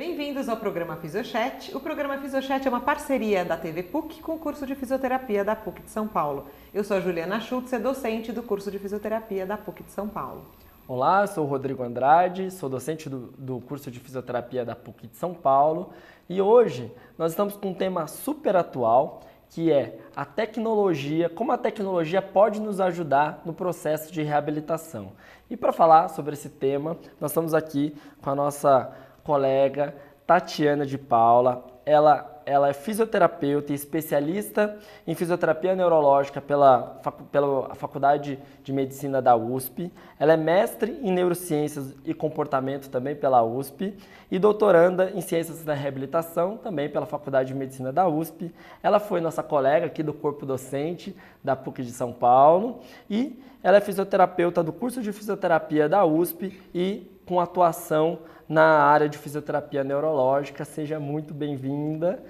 Bem-vindos 0.00 0.48
ao 0.48 0.56
programa 0.56 0.96
Fisiochat. 0.96 1.76
O 1.76 1.78
programa 1.78 2.16
Fisiochat 2.16 2.66
é 2.66 2.70
uma 2.70 2.80
parceria 2.80 3.44
da 3.44 3.54
TV 3.54 3.82
PUC 3.82 4.22
com 4.22 4.36
o 4.36 4.38
curso 4.38 4.66
de 4.66 4.74
fisioterapia 4.74 5.44
da 5.44 5.54
PUC 5.54 5.82
de 5.82 5.90
São 5.90 6.08
Paulo. 6.08 6.46
Eu 6.72 6.82
sou 6.82 6.96
a 6.96 7.00
Juliana 7.00 7.38
Schultz, 7.38 7.70
docente 7.82 8.32
do 8.32 8.42
curso 8.42 8.70
de 8.70 8.78
fisioterapia 8.78 9.44
da 9.44 9.58
PUC 9.58 9.82
de 9.82 9.92
São 9.92 10.08
Paulo. 10.08 10.46
Olá, 10.88 11.26
sou 11.26 11.44
o 11.44 11.46
Rodrigo 11.46 11.82
Andrade, 11.82 12.50
sou 12.50 12.70
docente 12.70 13.10
do, 13.10 13.26
do 13.36 13.60
curso 13.60 13.90
de 13.90 14.00
fisioterapia 14.00 14.64
da 14.64 14.74
PUC 14.74 15.06
de 15.06 15.16
São 15.16 15.34
Paulo 15.34 15.90
e 16.30 16.40
hoje 16.40 16.90
nós 17.18 17.32
estamos 17.32 17.54
com 17.54 17.68
um 17.68 17.74
tema 17.74 18.06
super 18.06 18.56
atual 18.56 19.20
que 19.50 19.70
é 19.70 19.98
a 20.14 20.24
tecnologia, 20.24 21.28
como 21.28 21.50
a 21.50 21.58
tecnologia 21.58 22.22
pode 22.22 22.60
nos 22.60 22.80
ajudar 22.80 23.42
no 23.44 23.52
processo 23.52 24.12
de 24.12 24.22
reabilitação. 24.22 25.12
E 25.50 25.56
para 25.56 25.72
falar 25.72 26.08
sobre 26.08 26.34
esse 26.34 26.48
tema, 26.48 26.96
nós 27.20 27.32
estamos 27.32 27.52
aqui 27.52 27.94
com 28.22 28.30
a 28.30 28.34
nossa 28.34 28.96
colega 29.24 29.94
Tatiana 30.30 30.86
de 30.86 30.96
Paula. 30.96 31.64
Ela, 31.84 32.42
ela 32.46 32.68
é 32.68 32.72
fisioterapeuta 32.72 33.72
e 33.72 33.74
especialista 33.74 34.78
em 35.04 35.12
fisioterapia 35.12 35.74
neurológica 35.74 36.40
pela, 36.40 37.00
pela 37.32 37.74
Faculdade 37.74 38.38
de 38.62 38.72
Medicina 38.72 39.20
da 39.20 39.34
USP. 39.34 39.92
Ela 40.20 40.34
é 40.34 40.36
mestre 40.36 41.00
em 41.02 41.10
neurociências 41.10 41.96
e 42.04 42.14
comportamento 42.14 42.88
também 42.88 43.16
pela 43.16 43.42
USP 43.42 43.96
e 44.30 44.38
doutoranda 44.38 45.10
em 45.10 45.20
ciências 45.20 45.64
da 45.64 45.74
reabilitação 45.74 46.56
também 46.56 46.88
pela 46.88 47.06
Faculdade 47.06 47.48
de 47.48 47.58
Medicina 47.58 47.92
da 47.92 48.06
USP. 48.06 48.54
Ela 48.84 49.00
foi 49.00 49.20
nossa 49.20 49.42
colega 49.42 49.86
aqui 49.86 50.02
do 50.02 50.14
corpo 50.14 50.46
docente 50.46 51.16
da 51.42 51.56
PUC 51.56 51.82
de 51.82 51.92
São 51.92 52.12
Paulo 52.12 52.80
e 53.08 53.42
ela 53.62 53.76
é 53.76 53.80
fisioterapeuta 53.80 54.62
do 54.62 54.72
curso 54.72 55.02
de 55.02 55.12
fisioterapia 55.12 55.88
da 55.88 56.04
USP 56.04 56.60
e 56.74 57.10
com 57.26 57.40
atuação 57.40 58.20
na 58.48 58.82
área 58.82 59.08
de 59.08 59.16
fisioterapia 59.16 59.84
neurológica. 59.84 60.64
Seja 60.64 60.98
muito 60.98 61.32
bem-vinda. 61.32 62.22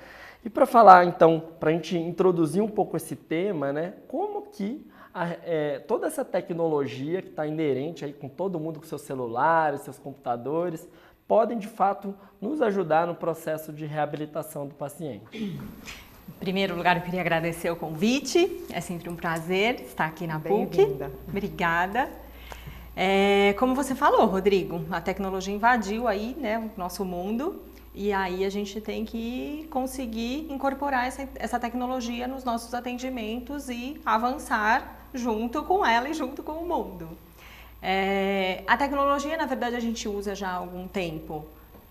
E 0.45 0.51
para 0.51 0.67
falar, 0.67 1.05
então, 1.05 1.43
para 1.59 1.71
a 1.71 1.73
gente 1.73 1.97
introduzir 1.97 2.63
um 2.63 2.69
pouco 2.69 2.97
esse 2.97 3.15
tema, 3.15 3.73
né, 3.73 3.95
como 4.09 4.43
que 4.43 4.87
a, 5.13 5.27
é, 5.45 5.79
toda 5.81 6.07
essa 6.07 6.25
tecnologia 6.25 7.21
que 7.21 7.29
está 7.29 7.47
inerente 7.47 8.05
aí 8.05 8.13
com 8.13 8.29
todo 8.29 8.59
mundo, 8.59 8.81
com 8.81 8.87
seus 8.87 9.03
celulares, 9.03 9.83
seus 9.83 9.99
computadores, 9.99 10.89
podem 11.27 11.59
de 11.59 11.69
fato 11.69 12.15
nos 12.41 12.61
ajudar 12.63 13.07
no 13.07 13.15
processo 13.15 13.73
de 13.73 13.87
reabilitação 13.87 14.67
do 14.67 14.75
paciente. 14.75 15.61
Em 16.37 16.39
primeiro 16.39 16.77
lugar, 16.77 16.97
eu 16.97 17.03
queria 17.03 17.21
agradecer 17.21 17.71
o 17.71 17.77
convite. 17.77 18.65
É 18.71 18.81
sempre 18.81 19.09
um 19.09 19.17
prazer 19.17 19.81
estar 19.81 20.07
aqui 20.07 20.27
na 20.27 20.39
PUC. 20.39 20.97
Obrigada. 21.29 22.09
É, 22.97 23.55
como 23.59 23.75
você 23.75 23.95
falou, 23.95 24.27
Rodrigo, 24.27 24.85
a 24.91 25.01
tecnologia 25.01 25.55
invadiu 25.55 26.07
aí 26.07 26.37
né, 26.39 26.59
o 26.59 26.79
nosso 26.79 27.05
mundo 27.05 27.61
e 27.95 28.13
aí 28.13 28.45
a 28.45 28.51
gente 28.51 28.81
tem 28.81 29.05
que 29.05 29.67
conseguir 29.71 30.47
incorporar 30.51 31.07
essa, 31.07 31.29
essa 31.37 31.59
tecnologia 31.59 32.29
nos 32.29 32.45
nossos 32.45 32.73
atendimentos 32.75 33.69
e 33.69 34.01
avançar 34.05 35.09
junto 35.13 35.63
com 35.65 35.85
ela 35.85 36.09
e 36.09 36.15
junto 36.15 36.43
com 36.43 36.53
o 36.53 36.69
mundo. 36.69 37.09
É, 37.83 38.63
a 38.67 38.77
tecnologia, 38.77 39.37
na 39.37 39.47
verdade, 39.47 39.75
a 39.75 39.81
gente 39.81 40.09
usa 40.09 40.35
já 40.35 40.51
há 40.51 40.55
algum 40.55 40.87
tempo 40.87 41.45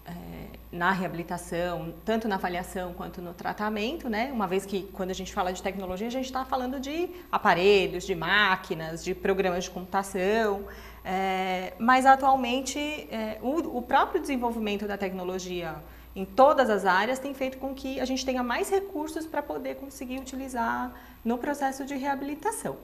é, 0.09 0.49
na 0.71 0.91
reabilitação, 0.91 1.93
tanto 2.05 2.27
na 2.27 2.35
avaliação 2.35 2.93
quanto 2.93 3.21
no 3.21 3.33
tratamento, 3.33 4.09
né? 4.09 4.31
Uma 4.31 4.47
vez 4.47 4.65
que 4.65 4.83
quando 4.93 5.11
a 5.11 5.13
gente 5.13 5.33
fala 5.33 5.51
de 5.51 5.61
tecnologia, 5.61 6.07
a 6.07 6.11
gente 6.11 6.25
está 6.25 6.45
falando 6.45 6.79
de 6.79 7.09
aparelhos, 7.31 8.05
de 8.05 8.15
máquinas, 8.15 9.03
de 9.03 9.15
programas 9.15 9.63
de 9.63 9.69
computação. 9.71 10.65
É, 11.03 11.73
mas 11.79 12.05
atualmente 12.05 12.77
é, 12.79 13.39
o, 13.41 13.77
o, 13.77 13.81
próprio 13.81 14.19
desenvolvimento 14.19 14.85
da 14.85 14.97
tecnologia 14.97 15.75
em 16.15 16.25
todas 16.25 16.69
as 16.69 16.85
áreas 16.85 17.19
tem 17.19 17.33
feito 17.33 17.57
com 17.57 17.73
que 17.73 17.99
a 17.99 18.05
gente 18.05 18.25
tenha 18.25 18.43
mais 18.43 18.69
recursos 18.69 19.25
para 19.25 19.41
poder 19.41 19.75
conseguir 19.75 20.19
utilizar 20.19 20.91
no 21.23 21.37
processo 21.37 21.85
de 21.85 21.95
reabilitação. 21.95 22.75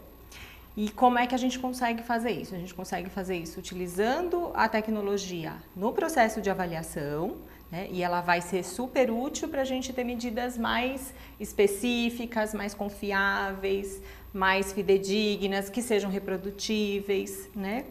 E 0.77 0.89
como 0.89 1.17
é 1.17 1.25
que 1.25 1.33
a 1.33 1.37
gente 1.37 1.57
consegue 1.57 2.03
fazer 2.03 2.31
isso? 2.31 2.53
A 2.53 2.57
gente 2.57 2.73
consegue 2.73 3.09
fazer 3.09 3.37
isso 3.37 3.57
utilizando 3.59 4.51
a 4.53 4.67
tecnologia 4.67 5.53
no 5.75 5.93
processo 5.93 6.41
de 6.41 6.49
avaliação, 6.49 7.37
né? 7.71 7.87
e 7.91 8.03
ela 8.03 8.19
vai 8.19 8.41
ser 8.41 8.63
super 8.63 9.09
útil 9.09 9.47
para 9.47 9.61
a 9.61 9.65
gente 9.65 9.93
ter 9.93 10.03
medidas 10.03 10.57
mais 10.57 11.13
específicas, 11.39 12.53
mais 12.53 12.73
confiáveis, 12.73 14.01
mais 14.33 14.73
fidedignas, 14.73 15.69
que 15.69 15.81
sejam 15.81 16.11
reprodutíveis, 16.11 17.49
né? 17.55 17.85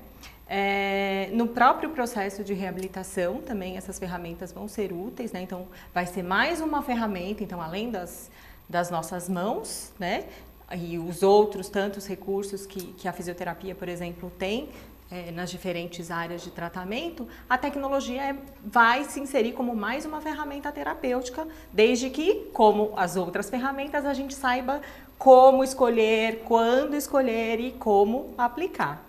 É, 0.46 1.30
no 1.32 1.48
próprio 1.48 1.88
processo 1.88 2.44
de 2.44 2.52
reabilitação 2.52 3.40
também 3.40 3.78
essas 3.78 3.98
ferramentas 3.98 4.52
vão 4.52 4.68
ser 4.68 4.92
úteis, 4.92 5.32
né? 5.32 5.40
Então 5.40 5.66
vai 5.94 6.04
ser 6.04 6.22
mais 6.22 6.60
uma 6.60 6.82
ferramenta, 6.82 7.42
então 7.42 7.62
além 7.62 7.90
das, 7.90 8.30
das 8.68 8.90
nossas 8.90 9.26
mãos, 9.26 9.90
né? 9.98 10.24
E 10.72 10.98
os 10.98 11.22
outros 11.22 11.68
tantos 11.68 12.06
recursos 12.06 12.66
que, 12.66 12.80
que 12.94 13.06
a 13.06 13.12
fisioterapia, 13.12 13.74
por 13.74 13.88
exemplo, 13.88 14.32
tem 14.38 14.70
é, 15.10 15.30
nas 15.30 15.50
diferentes 15.50 16.10
áreas 16.10 16.42
de 16.42 16.50
tratamento, 16.50 17.28
a 17.48 17.58
tecnologia 17.58 18.22
é, 18.22 18.36
vai 18.64 19.04
se 19.04 19.20
inserir 19.20 19.52
como 19.52 19.76
mais 19.76 20.04
uma 20.04 20.20
ferramenta 20.20 20.72
terapêutica, 20.72 21.46
desde 21.72 22.08
que, 22.10 22.46
como 22.52 22.92
as 22.96 23.14
outras 23.14 23.50
ferramentas, 23.50 24.06
a 24.06 24.14
gente 24.14 24.34
saiba 24.34 24.80
como 25.18 25.62
escolher, 25.62 26.42
quando 26.46 26.94
escolher 26.94 27.60
e 27.60 27.72
como 27.72 28.34
aplicar. 28.38 29.03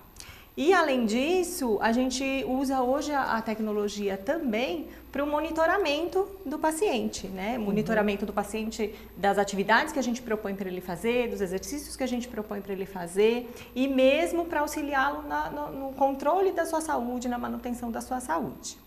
E 0.58 0.74
além 0.74 1.06
disso, 1.06 1.78
a 1.82 1.92
gente 1.92 2.46
usa 2.48 2.82
hoje 2.82 3.12
a, 3.12 3.42
tecnologia 3.42 4.18
também 4.18 4.88
para 5.12 5.22
o 5.22 5.28
monitoramento 5.28 6.26
do 6.46 6.58
paciente, 6.58 7.28
né? 7.28 7.58
Uhum. 7.58 7.66
Monitoramento 7.66 8.26
do 8.26 8.32
paciente 8.32 8.96
das 9.18 9.38
atividades 9.38 9.92
que 9.92 10.00
a 10.00 10.02
gente 10.02 10.22
propõe 10.22 10.56
para 10.56 10.70
ele 10.70 10.80
fazer, 10.80 11.30
dos 11.30 11.42
exercícios 11.42 11.98
que 11.98 12.04
a 12.04 12.08
gente 12.08 12.30
propõe 12.30 12.62
para 12.62 12.72
ele 12.72 12.86
fazer 12.86 13.54
e 13.76 13.86
mesmo 13.86 14.46
para 14.46 14.62
auxiliá-lo 14.62 15.24
no, 15.24 15.72
no 15.88 15.94
controle 15.94 16.54
da 16.54 16.66
sua 16.66 16.80
saúde, 16.80 17.28
na 17.28 17.38
manutenção 17.38 17.92
da 17.92 18.00
sua 18.00 18.22
saúde. 18.22 18.85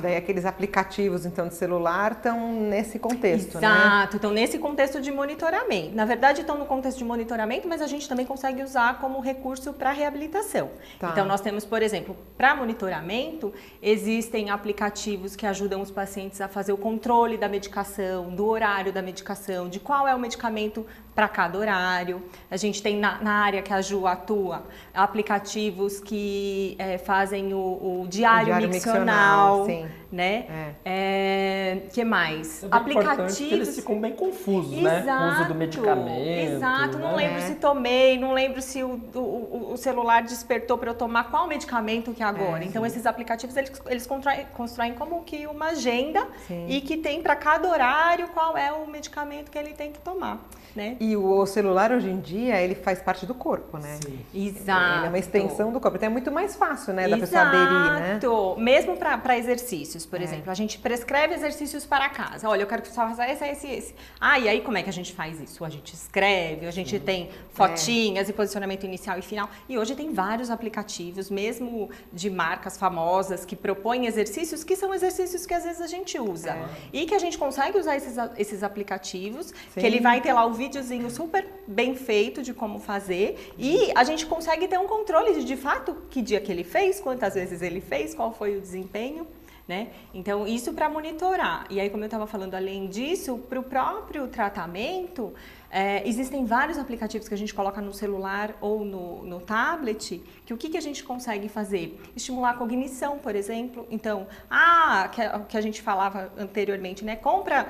Daí 0.00 0.16
aqueles 0.16 0.44
aplicativos 0.44 1.26
então 1.26 1.48
de 1.48 1.54
celular 1.54 2.12
estão 2.12 2.52
nesse 2.52 2.98
contexto, 2.98 3.58
Exato, 3.58 3.60
né? 3.60 3.86
Exato, 3.86 4.16
estão 4.16 4.30
nesse 4.30 4.58
contexto 4.58 5.00
de 5.00 5.10
monitoramento. 5.10 5.94
Na 5.94 6.04
verdade, 6.04 6.40
estão 6.40 6.58
no 6.58 6.66
contexto 6.66 6.98
de 6.98 7.04
monitoramento, 7.04 7.68
mas 7.68 7.80
a 7.80 7.86
gente 7.86 8.08
também 8.08 8.26
consegue 8.26 8.62
usar 8.62 8.98
como 8.98 9.20
recurso 9.20 9.72
para 9.72 9.92
reabilitação. 9.92 10.70
Tá. 10.98 11.10
Então, 11.10 11.24
nós 11.24 11.40
temos, 11.40 11.64
por 11.64 11.82
exemplo, 11.82 12.16
para 12.36 12.54
monitoramento, 12.54 13.52
existem 13.82 14.50
aplicativos 14.50 15.36
que 15.36 15.46
ajudam 15.46 15.80
os 15.80 15.90
pacientes 15.90 16.40
a 16.40 16.48
fazer 16.48 16.72
o 16.72 16.76
controle 16.76 17.36
da 17.36 17.48
medicação, 17.48 18.34
do 18.34 18.46
horário 18.46 18.92
da 18.92 19.02
medicação, 19.02 19.68
de 19.68 19.78
qual 19.78 20.06
é 20.06 20.14
o 20.14 20.18
medicamento 20.18 20.86
para 21.14 21.28
cada 21.28 21.58
horário. 21.58 22.22
A 22.50 22.56
gente 22.56 22.82
tem 22.82 22.96
na, 22.96 23.20
na, 23.20 23.32
área 23.32 23.62
que 23.62 23.72
a 23.72 23.82
Ju 23.82 24.06
atua 24.06 24.64
aplicativos 24.94 26.00
que 26.00 26.76
é, 26.78 26.98
fazem 26.98 27.52
o, 27.52 27.58
o 28.02 28.06
diário, 28.08 28.42
o 28.42 28.46
diário 28.46 28.68
miccional, 28.68 29.66
miccional 29.66 29.89
né? 30.10 30.74
É. 30.84 31.76
é. 31.76 31.82
que 31.92 32.04
mais? 32.04 32.64
É 32.64 32.68
Aplicativos. 32.70 33.38
Que 33.38 33.54
eles 33.54 33.76
ficam 33.76 34.00
bem 34.00 34.12
confusos, 34.12 34.72
exato, 34.72 35.06
né? 35.06 35.26
O 35.26 35.32
uso 35.32 35.44
do 35.48 35.54
medicamento. 35.54 36.52
Exato, 36.54 36.98
não 36.98 37.16
né? 37.16 37.28
lembro 37.28 37.42
se 37.42 37.54
tomei, 37.56 38.18
não 38.18 38.32
lembro 38.32 38.60
se 38.62 38.82
o, 38.82 39.00
o, 39.14 39.72
o 39.72 39.76
celular 39.76 40.22
despertou 40.22 40.78
para 40.78 40.90
eu 40.90 40.94
tomar 40.94 41.24
qual 41.30 41.46
medicamento 41.46 42.12
que 42.12 42.22
é 42.22 42.26
agora. 42.26 42.62
É, 42.62 42.66
então, 42.66 42.84
esses 42.84 43.06
aplicativos 43.06 43.56
eles, 43.56 43.72
eles 43.86 44.06
constroem, 44.06 44.46
constroem 44.54 44.94
como 44.94 45.22
que 45.22 45.46
uma 45.46 45.66
agenda 45.66 46.26
sim. 46.46 46.66
e 46.68 46.80
que 46.80 46.96
tem 46.96 47.22
para 47.22 47.36
cada 47.36 47.68
horário 47.68 48.28
qual 48.28 48.56
é 48.56 48.72
o 48.72 48.86
medicamento 48.86 49.50
que 49.50 49.58
ele 49.58 49.72
tem 49.72 49.92
que 49.92 49.98
tomar. 50.00 50.40
Né? 50.74 50.96
E 51.00 51.16
o 51.16 51.44
celular 51.46 51.92
hoje 51.92 52.08
em 52.08 52.20
dia 52.20 52.60
ele 52.60 52.74
faz 52.74 53.00
parte 53.00 53.26
do 53.26 53.34
corpo, 53.34 53.78
né? 53.78 53.98
Sim. 54.04 54.20
Exato. 54.34 54.98
Ele 54.98 55.06
é 55.06 55.08
uma 55.08 55.18
extensão 55.18 55.72
do 55.72 55.80
corpo. 55.80 55.96
Então 55.96 56.08
é 56.08 56.12
muito 56.12 56.30
mais 56.30 56.56
fácil, 56.56 56.92
né, 56.92 57.08
da 57.08 57.16
Exato. 57.16 57.20
pessoa 57.20 57.42
aderir, 57.42 58.00
né? 58.00 58.20
Mesmo 58.58 58.96
para 58.96 59.38
exercícios 59.38 59.60
exercícios, 59.60 60.06
por 60.06 60.20
é. 60.20 60.24
exemplo. 60.24 60.50
A 60.50 60.54
gente 60.54 60.78
prescreve 60.78 61.34
exercícios 61.34 61.84
para 61.84 62.08
casa. 62.08 62.48
Olha, 62.48 62.62
eu 62.62 62.66
quero 62.66 62.82
que 62.82 62.88
você 62.88 62.94
faça 62.94 63.28
esse, 63.28 63.44
esse, 63.44 63.66
esse. 63.68 63.94
Ah, 64.20 64.38
e 64.38 64.48
aí 64.48 64.60
como 64.60 64.78
é 64.78 64.82
que 64.82 64.88
a 64.88 64.92
gente 64.92 65.12
faz 65.12 65.40
isso? 65.40 65.64
A 65.64 65.68
gente 65.68 65.94
escreve, 65.94 66.66
a 66.66 66.70
gente 66.70 66.98
Sim. 66.98 67.04
tem 67.04 67.30
fotinhas 67.52 68.28
é. 68.28 68.30
e 68.30 68.32
posicionamento 68.32 68.84
inicial 68.84 69.18
e 69.18 69.22
final. 69.22 69.48
E 69.68 69.78
hoje 69.78 69.94
tem 69.94 70.12
vários 70.12 70.50
aplicativos, 70.50 71.30
mesmo 71.30 71.90
de 72.12 72.30
marcas 72.30 72.76
famosas, 72.76 73.44
que 73.44 73.56
propõem 73.56 74.06
exercícios 74.06 74.64
que 74.64 74.76
são 74.76 74.94
exercícios 74.94 75.46
que 75.46 75.54
às 75.54 75.64
vezes 75.64 75.80
a 75.80 75.86
gente 75.86 76.18
usa. 76.18 76.50
É. 76.50 76.68
E 76.92 77.06
que 77.06 77.14
a 77.14 77.18
gente 77.18 77.38
consegue 77.38 77.78
usar 77.78 77.96
esses, 77.96 78.16
esses 78.36 78.62
aplicativos, 78.62 79.46
Sim. 79.46 79.80
que 79.80 79.86
ele 79.86 80.00
vai 80.00 80.20
ter 80.20 80.32
lá 80.32 80.44
o 80.46 80.52
videozinho 80.60 81.08
super 81.10 81.42
bem 81.66 81.94
feito 81.94 82.42
de 82.42 82.52
como 82.52 82.78
fazer. 82.78 83.52
E 83.58 83.90
a 83.94 84.04
gente 84.04 84.26
consegue 84.26 84.68
ter 84.68 84.78
um 84.78 84.86
controle 84.86 85.32
de, 85.32 85.44
de 85.44 85.56
fato, 85.56 85.96
que 86.10 86.20
dia 86.20 86.40
que 86.40 86.52
ele 86.52 86.64
fez, 86.64 87.00
quantas 87.00 87.32
vezes 87.34 87.62
ele 87.62 87.80
fez, 87.80 88.14
qual 88.14 88.30
foi 88.30 88.58
o 88.58 88.60
desempenho. 88.60 89.26
Né? 89.66 89.88
Então, 90.12 90.46
isso 90.46 90.72
para 90.74 90.88
monitorar. 90.88 91.64
E 91.70 91.80
aí, 91.80 91.88
como 91.88 92.02
eu 92.02 92.08
estava 92.08 92.26
falando, 92.26 92.54
além 92.56 92.88
disso, 92.88 93.38
para 93.48 93.58
o 93.58 93.62
próprio 93.62 94.26
tratamento, 94.28 95.32
É, 95.70 96.06
existem 96.06 96.44
vários 96.44 96.78
aplicativos 96.78 97.28
que 97.28 97.34
a 97.34 97.38
gente 97.38 97.54
coloca 97.54 97.80
no 97.80 97.92
celular 97.92 98.56
ou 98.60 98.84
no, 98.84 99.22
no 99.22 99.40
tablet, 99.40 100.20
que 100.44 100.52
o 100.52 100.56
que, 100.56 100.68
que 100.68 100.76
a 100.76 100.80
gente 100.80 101.04
consegue 101.04 101.48
fazer? 101.48 102.00
Estimular 102.16 102.50
a 102.50 102.54
cognição, 102.54 103.18
por 103.18 103.36
exemplo. 103.36 103.86
Então, 103.88 104.26
ah, 104.50 105.08
que, 105.12 105.22
que 105.48 105.56
a 105.56 105.60
gente 105.60 105.80
falava 105.80 106.32
anteriormente, 106.36 107.04
né? 107.04 107.14
Compra 107.14 107.68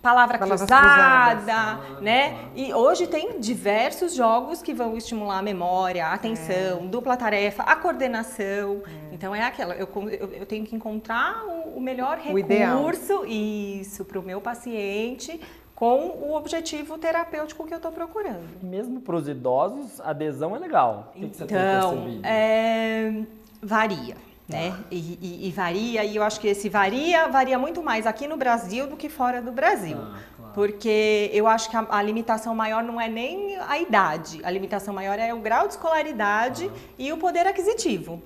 palavra 0.00 0.38
Palavras 0.38 0.62
cruzada, 0.62 1.36
cruzadas. 1.36 2.00
né? 2.00 2.48
E 2.54 2.72
hoje 2.72 3.06
tem 3.06 3.38
diversos 3.38 4.14
jogos 4.14 4.62
que 4.62 4.72
vão 4.72 4.96
estimular 4.96 5.38
a 5.38 5.42
memória, 5.42 6.06
a 6.06 6.14
atenção, 6.14 6.84
é. 6.84 6.86
dupla 6.86 7.18
tarefa, 7.18 7.64
a 7.64 7.76
coordenação. 7.76 8.82
É. 9.10 9.14
Então 9.14 9.34
é 9.34 9.42
aquela, 9.42 9.74
eu, 9.74 9.88
eu, 10.10 10.32
eu, 10.32 10.46
tenho 10.46 10.64
que 10.64 10.74
encontrar 10.74 11.44
o, 11.44 11.76
o 11.76 11.80
melhor 11.80 12.16
recurso, 12.16 13.20
o 13.20 13.26
isso, 13.26 14.06
para 14.06 14.18
o 14.18 14.22
meu 14.22 14.40
paciente 14.40 15.38
com 15.82 16.16
o 16.22 16.36
objetivo 16.36 16.96
terapêutico 16.96 17.66
que 17.66 17.74
eu 17.74 17.78
estou 17.78 17.90
procurando. 17.90 18.48
Mesmo 18.62 19.00
para 19.00 19.16
os 19.16 19.26
idosos, 19.26 20.00
a 20.00 20.10
adesão 20.10 20.54
é 20.54 20.58
legal. 20.60 21.10
O 21.10 21.18
que, 21.18 21.24
então, 21.24 21.30
que 21.30 21.36
você 21.38 21.44
tem 21.44 21.56
então, 21.56 21.90
percebido? 21.90 22.22
É, 22.24 23.22
varia. 23.60 24.16
Né? 24.48 24.72
Ah. 24.72 24.84
E, 24.92 25.18
e, 25.20 25.48
e, 25.48 25.50
varia, 25.50 26.04
e 26.04 26.14
eu 26.14 26.22
acho 26.22 26.38
que 26.38 26.46
esse 26.46 26.68
varia, 26.68 27.26
varia 27.26 27.58
muito 27.58 27.82
mais 27.82 28.06
aqui 28.06 28.28
no 28.28 28.36
Brasil 28.36 28.86
do 28.86 28.96
que 28.96 29.08
fora 29.08 29.42
do 29.42 29.50
Brasil. 29.50 29.96
Ah, 29.98 30.20
claro. 30.36 30.52
Porque 30.54 31.28
eu 31.32 31.48
acho 31.48 31.68
que 31.68 31.76
a, 31.76 31.84
a, 31.88 32.00
limitação 32.00 32.54
maior 32.54 32.84
não 32.84 33.00
é 33.00 33.08
nem 33.08 33.56
a 33.56 33.76
idade, 33.76 34.40
a 34.44 34.50
limitação 34.52 34.94
maior 34.94 35.18
é 35.18 35.34
o 35.34 35.40
grau 35.40 35.66
de 35.66 35.72
escolaridade 35.72 36.70
ah. 36.72 36.78
e 36.96 37.12
o 37.12 37.16
poder 37.16 37.44
aquisitivo. 37.44 38.22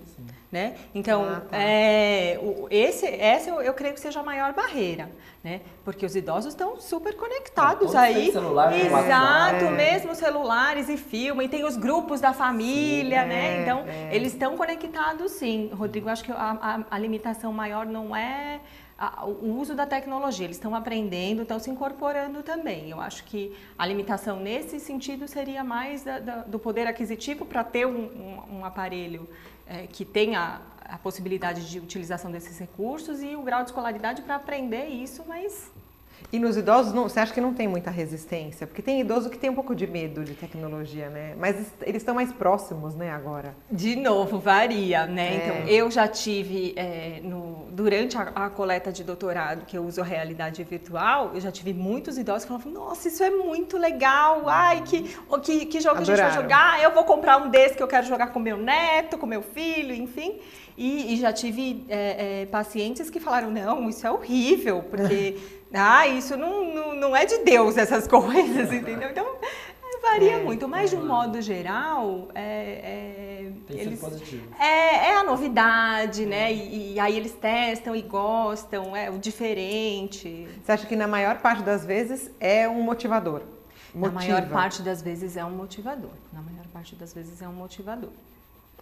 Né? 0.50 0.76
Então, 0.94 1.24
ah, 1.24 1.40
tá. 1.40 1.56
é, 1.58 2.38
o, 2.40 2.68
esse, 2.70 3.04
essa 3.04 3.50
eu, 3.50 3.60
eu, 3.60 3.74
creio 3.74 3.94
que 3.94 4.00
seja 4.00 4.20
a 4.20 4.22
maior 4.22 4.52
barreira, 4.52 5.10
né? 5.42 5.60
Porque 5.84 6.06
os 6.06 6.14
idosos 6.14 6.52
estão 6.52 6.80
super 6.80 7.16
conectados 7.16 7.94
é, 7.94 7.98
aí. 7.98 8.30
Celular, 8.30 8.72
Exato, 8.72 9.64
é. 9.64 9.70
mesmo 9.70 10.14
celulares 10.14 10.88
e 10.88 10.96
filme, 10.96 11.44
e 11.44 11.48
tem 11.48 11.64
os 11.64 11.76
grupos 11.76 12.20
da 12.20 12.32
família, 12.32 13.22
sim, 13.22 13.28
né? 13.28 13.58
É, 13.58 13.62
então, 13.62 13.84
é. 13.88 14.14
eles 14.14 14.32
estão 14.34 14.56
conectados 14.56 15.32
sim. 15.32 15.68
Rodrigo, 15.74 16.08
acho 16.08 16.22
que 16.22 16.30
a, 16.30 16.36
a, 16.36 16.94
a 16.94 16.98
limitação 16.98 17.52
maior 17.52 17.84
não 17.84 18.14
é 18.14 18.60
o 19.22 19.58
uso 19.58 19.74
da 19.74 19.84
tecnologia, 19.84 20.46
eles 20.46 20.56
estão 20.56 20.74
aprendendo, 20.74 21.42
estão 21.42 21.58
se 21.58 21.70
incorporando 21.70 22.42
também. 22.42 22.90
Eu 22.90 23.00
acho 23.00 23.24
que 23.24 23.54
a 23.78 23.84
limitação 23.84 24.40
nesse 24.40 24.80
sentido 24.80 25.28
seria 25.28 25.62
mais 25.62 26.02
da, 26.02 26.18
da, 26.18 26.36
do 26.42 26.58
poder 26.58 26.86
aquisitivo 26.86 27.44
para 27.44 27.62
ter 27.62 27.86
um, 27.86 28.06
um, 28.06 28.58
um 28.58 28.64
aparelho 28.64 29.28
é, 29.66 29.86
que 29.86 30.04
tenha 30.04 30.62
a 30.88 30.96
possibilidade 30.96 31.68
de 31.68 31.78
utilização 31.78 32.30
desses 32.30 32.58
recursos 32.58 33.22
e 33.22 33.36
o 33.36 33.42
grau 33.42 33.62
de 33.62 33.70
escolaridade 33.70 34.22
para 34.22 34.36
aprender 34.36 34.86
isso, 34.86 35.24
mas 35.26 35.70
e 36.32 36.38
nos 36.38 36.56
idosos, 36.56 36.92
não, 36.92 37.04
você 37.04 37.20
acha 37.20 37.32
que 37.32 37.40
não 37.40 37.54
tem 37.54 37.68
muita 37.68 37.90
resistência? 37.90 38.66
Porque 38.66 38.82
tem 38.82 39.00
idoso 39.00 39.30
que 39.30 39.38
tem 39.38 39.48
um 39.48 39.54
pouco 39.54 39.74
de 39.74 39.86
medo 39.86 40.24
de 40.24 40.34
tecnologia, 40.34 41.08
né? 41.08 41.34
Mas 41.38 41.72
eles 41.82 42.02
estão 42.02 42.14
mais 42.14 42.32
próximos, 42.32 42.94
né, 42.94 43.10
agora? 43.10 43.54
De 43.70 43.94
novo, 43.94 44.38
varia, 44.38 45.06
né? 45.06 45.28
É. 45.28 45.36
Então, 45.36 45.56
eu 45.68 45.90
já 45.90 46.08
tive, 46.08 46.74
é, 46.76 47.20
no, 47.22 47.66
durante 47.70 48.18
a, 48.18 48.22
a, 48.34 48.50
coleta 48.50 48.90
de 48.90 49.04
doutorado, 49.04 49.64
que 49.66 49.78
eu 49.78 49.84
uso 49.84 50.00
a 50.00 50.04
realidade 50.04 50.62
virtual, 50.64 51.30
eu 51.32 51.40
já 51.40 51.52
tive 51.52 51.72
muitos 51.72 52.18
idosos 52.18 52.42
que 52.42 52.48
falavam, 52.48 52.72
nossa, 52.72 53.06
isso 53.06 53.22
é 53.22 53.30
muito 53.30 53.78
legal, 53.78 54.48
ai, 54.48 54.82
que, 54.82 55.02
que, 55.42 55.66
que 55.66 55.80
jogo 55.80 55.98
Adoraram. 55.98 56.24
a 56.24 56.28
gente 56.28 56.34
vai 56.34 56.42
jogar? 56.42 56.82
Eu 56.82 56.92
vou 56.92 57.04
comprar 57.04 57.36
um 57.38 57.48
desse 57.48 57.76
que 57.76 57.82
eu 57.82 57.88
quero 57.88 58.06
jogar 58.06 58.28
com 58.28 58.40
meu 58.40 58.56
neto, 58.56 59.16
com 59.16 59.26
meu 59.26 59.42
filho, 59.42 59.94
enfim. 59.94 60.40
E, 60.76 61.14
e 61.14 61.16
já 61.16 61.32
tive 61.32 61.86
é, 61.88 62.42
é, 62.42 62.46
pacientes 62.46 63.08
que 63.08 63.18
falaram, 63.18 63.50
não, 63.50 63.88
isso 63.88 64.06
é 64.06 64.10
horrível, 64.10 64.82
porque 64.82 65.38
ah, 65.76 66.06
isso 66.06 66.36
não, 66.36 66.64
não, 66.74 66.94
não, 66.94 67.16
é 67.16 67.24
de 67.24 67.38
Deus 67.38 67.76
essas 67.76 68.06
coisas, 68.08 68.72
entendeu? 68.72 69.10
Então 69.10 69.26
varia 70.02 70.32
é, 70.32 70.42
muito, 70.42 70.68
mas 70.68 70.90
de 70.90 70.96
um 70.96 71.06
modo 71.06 71.40
geral 71.40 72.28
é, 72.34 73.42
é 73.42 73.52
Tem 73.66 73.80
eles, 73.80 74.00
positivo. 74.00 74.48
É, 74.58 75.08
é 75.08 75.16
a 75.16 75.24
novidade, 75.24 76.24
né? 76.24 76.52
E, 76.52 76.94
e, 76.94 77.00
aí 77.00 77.16
eles 77.16 77.32
testam 77.32 77.94
e 77.94 78.02
gostam, 78.02 78.96
é 78.96 79.10
o 79.10 79.18
diferente. 79.18 80.46
Você 80.62 80.72
acha 80.72 80.86
que 80.86 80.96
na 80.96 81.08
maior 81.08 81.38
parte 81.38 81.62
das 81.62 81.84
vezes 81.84 82.30
é 82.38 82.68
um 82.68 82.82
motivador? 82.82 83.42
Motiva. 83.94 84.12
Na 84.12 84.20
maior 84.20 84.48
parte 84.48 84.82
das 84.82 85.02
vezes 85.02 85.36
é 85.36 85.44
um 85.44 85.50
motivador. 85.50 86.10
Na 86.32 86.42
maior 86.42 86.66
parte 86.72 86.94
das 86.94 87.12
vezes 87.12 87.42
é 87.42 87.48
um 87.48 87.52
motivador 87.52 88.10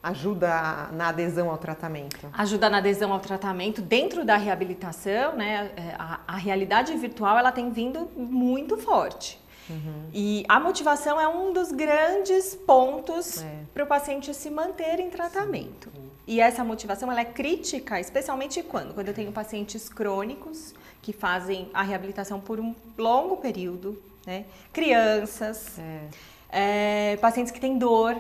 ajuda 0.05 0.91
na 0.93 1.09
adesão 1.09 1.51
ao 1.51 1.57
tratamento? 1.57 2.29
Ajuda 2.33 2.69
na 2.69 2.79
adesão 2.79 3.13
ao 3.13 3.21
tratamento 3.21 3.81
dentro 3.81 4.25
da 4.25 4.37
reabilitação, 4.37 5.35
né? 5.35 5.71
É, 5.77 5.95
a, 5.99 6.21
a 6.27 6.37
realidade 6.37 6.95
virtual 6.97 7.39
ela 7.39 7.51
tem 7.51 7.71
vindo 7.71 8.11
muito 8.15 8.77
forte. 8.77 9.43
Uhum. 9.69 10.11
E 10.13 10.45
a 10.47 10.61
motivação 10.61 11.19
é 11.19 11.27
um 11.27 11.55
dos 11.55 11.73
grandes 11.73 12.55
pontos 12.55 13.43
é. 13.43 13.61
para 13.73 13.85
o 13.85 13.87
paciente 13.87 14.35
se 14.35 14.51
manter 14.51 15.01
em 15.01 15.09
tratamento. 15.09 15.91
Sim. 15.95 16.11
E 16.27 16.41
essa 16.41 16.63
motivação 16.63 17.11
ela 17.11 17.21
é 17.21 17.25
crítica, 17.25 17.99
especialmente 17.99 18.63
quando? 18.63 18.93
Quando 18.93 19.09
eu 19.09 19.15
tenho 19.15 19.33
pacientes 19.33 19.89
crônicos 19.89 20.75
que 21.01 21.13
fazem 21.13 21.71
a 21.73 21.83
reabilitação 21.83 22.41
por 22.41 22.61
um 22.61 22.75
longo 22.99 23.39
período, 23.39 24.01
né? 24.27 24.45
crianças, 24.73 25.79
é. 25.79 27.13
É, 27.13 27.17
pacientes 27.17 27.51
que 27.51 27.61
têm 27.61 27.77
dor, 27.79 28.17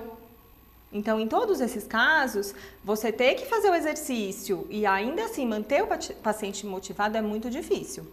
então, 0.94 1.18
em 1.18 1.26
todos 1.26 1.60
esses 1.60 1.84
casos, 1.88 2.54
você 2.84 3.10
ter 3.10 3.34
que 3.34 3.46
fazer 3.46 3.68
o 3.68 3.74
exercício 3.74 4.64
e 4.70 4.86
ainda 4.86 5.24
assim 5.24 5.44
manter 5.44 5.82
o 5.82 5.88
paciente 6.22 6.64
motivado 6.64 7.18
é 7.18 7.20
muito 7.20 7.50
difícil. 7.50 8.06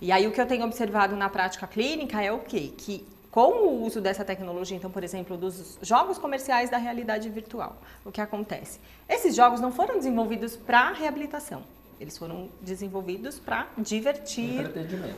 E 0.00 0.10
aí 0.10 0.26
o 0.26 0.32
que 0.32 0.40
eu 0.40 0.46
tenho 0.46 0.64
observado 0.64 1.14
na 1.14 1.28
prática 1.28 1.64
clínica 1.68 2.20
é 2.20 2.32
o 2.32 2.40
quê? 2.40 2.72
Que 2.76 3.06
com 3.30 3.52
o 3.66 3.84
uso 3.84 4.00
dessa 4.00 4.24
tecnologia, 4.24 4.76
então, 4.76 4.90
por 4.90 5.04
exemplo, 5.04 5.36
dos 5.36 5.78
jogos 5.80 6.18
comerciais 6.18 6.70
da 6.70 6.76
realidade 6.76 7.28
virtual, 7.28 7.76
o 8.04 8.10
que 8.10 8.20
acontece? 8.20 8.80
Esses 9.08 9.34
jogos 9.34 9.60
não 9.60 9.70
foram 9.70 9.96
desenvolvidos 9.96 10.56
para 10.56 10.90
reabilitação. 10.92 11.62
Eles 12.00 12.18
foram 12.18 12.48
desenvolvidos 12.60 13.38
para 13.38 13.68
divertir 13.78 14.70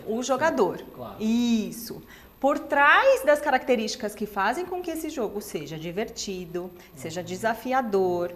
o 0.06 0.22
jogador. 0.22 0.82
Claro. 0.94 1.16
Isso 1.18 2.02
por 2.46 2.60
trás 2.60 3.24
das 3.24 3.40
características 3.40 4.14
que 4.14 4.24
fazem 4.24 4.64
com 4.64 4.80
que 4.80 4.88
esse 4.88 5.10
jogo 5.10 5.40
seja 5.40 5.76
divertido, 5.76 6.70
seja 6.94 7.20
desafiador, 7.20 8.32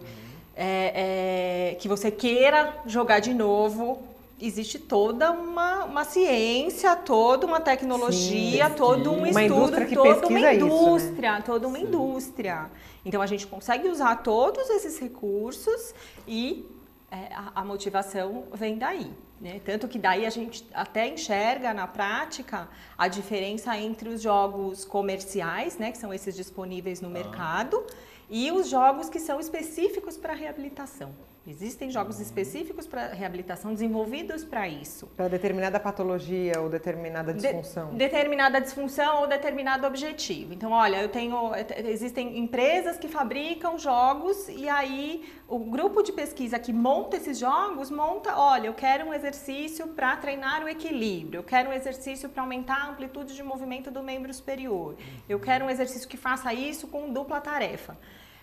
é, 0.56 1.70
é, 1.70 1.74
que 1.76 1.86
você 1.86 2.10
queira 2.10 2.74
jogar 2.86 3.20
de 3.20 3.32
novo, 3.32 4.02
existe 4.40 4.80
toda 4.80 5.30
uma, 5.30 5.84
uma 5.84 6.04
ciência, 6.04 6.96
toda 6.96 7.46
uma 7.46 7.60
tecnologia, 7.60 8.68
Sim, 8.68 8.74
todo 8.74 9.12
um 9.12 9.18
uma 9.18 9.28
estudo, 9.28 9.86
toda 9.94 10.26
uma 10.26 10.52
indústria, 10.54 11.28
isso, 11.28 11.38
né? 11.38 11.42
toda 11.46 11.68
uma 11.68 11.78
Sim. 11.78 11.84
indústria. 11.84 12.66
Então 13.04 13.22
a 13.22 13.26
gente 13.26 13.46
consegue 13.46 13.88
usar 13.88 14.16
todos 14.24 14.68
esses 14.70 14.98
recursos 14.98 15.94
e 16.26 16.66
é, 17.12 17.32
a, 17.32 17.60
a 17.60 17.64
motivação 17.64 18.46
vem 18.54 18.76
daí. 18.76 19.08
Né? 19.40 19.58
Tanto 19.64 19.88
que 19.88 19.98
daí 19.98 20.26
a 20.26 20.30
gente 20.30 20.66
até 20.74 21.08
enxerga 21.08 21.72
na 21.72 21.86
prática 21.86 22.68
a 22.98 23.08
diferença 23.08 23.76
entre 23.78 24.10
os 24.10 24.20
jogos 24.20 24.84
comerciais, 24.84 25.78
né, 25.78 25.90
que 25.90 25.96
são 25.96 26.12
esses 26.12 26.36
disponíveis 26.36 27.00
no 27.00 27.08
ah. 27.08 27.12
mercado, 27.12 27.82
e 28.30 28.52
os 28.52 28.68
jogos 28.68 29.10
que 29.10 29.18
são 29.18 29.40
específicos 29.40 30.16
para 30.16 30.32
reabilitação. 30.32 31.12
Existem 31.46 31.90
jogos 31.90 32.16
uhum. 32.16 32.22
específicos 32.22 32.86
para 32.86 33.08
reabilitação 33.08 33.72
desenvolvidos 33.72 34.44
para 34.44 34.68
isso. 34.68 35.06
Para 35.16 35.26
determinada 35.26 35.80
patologia 35.80 36.60
ou 36.60 36.68
determinada 36.68 37.32
disfunção. 37.32 37.90
De, 37.90 37.96
determinada 37.96 38.60
disfunção 38.60 39.22
ou 39.22 39.26
determinado 39.26 39.86
objetivo. 39.86 40.52
Então, 40.52 40.70
olha, 40.70 41.02
eu 41.02 41.08
tenho 41.08 41.50
existem 41.86 42.38
empresas 42.38 42.98
que 42.98 43.08
fabricam 43.08 43.78
jogos 43.78 44.48
e 44.48 44.68
aí 44.68 45.24
o 45.48 45.58
grupo 45.58 46.02
de 46.02 46.12
pesquisa 46.12 46.58
que 46.58 46.72
monta 46.72 47.16
esses 47.16 47.38
jogos 47.38 47.90
monta, 47.90 48.38
olha, 48.38 48.66
eu 48.66 48.74
quero 48.74 49.06
um 49.06 49.14
exercício 49.14 49.88
para 49.88 50.16
treinar 50.18 50.62
o 50.62 50.68
equilíbrio, 50.68 51.38
eu 51.38 51.42
quero 51.42 51.70
um 51.70 51.72
exercício 51.72 52.28
para 52.28 52.42
aumentar 52.42 52.82
a 52.82 52.90
amplitude 52.90 53.34
de 53.34 53.42
movimento 53.42 53.90
do 53.90 54.02
membro 54.02 54.32
superior, 54.32 54.94
eu 55.28 55.40
quero 55.40 55.64
um 55.64 55.70
exercício 55.70 56.08
que 56.08 56.16
faça 56.16 56.52
isso 56.54 56.86
com 56.86 57.12
dupla 57.12 57.40
tarefa. 57.40 57.96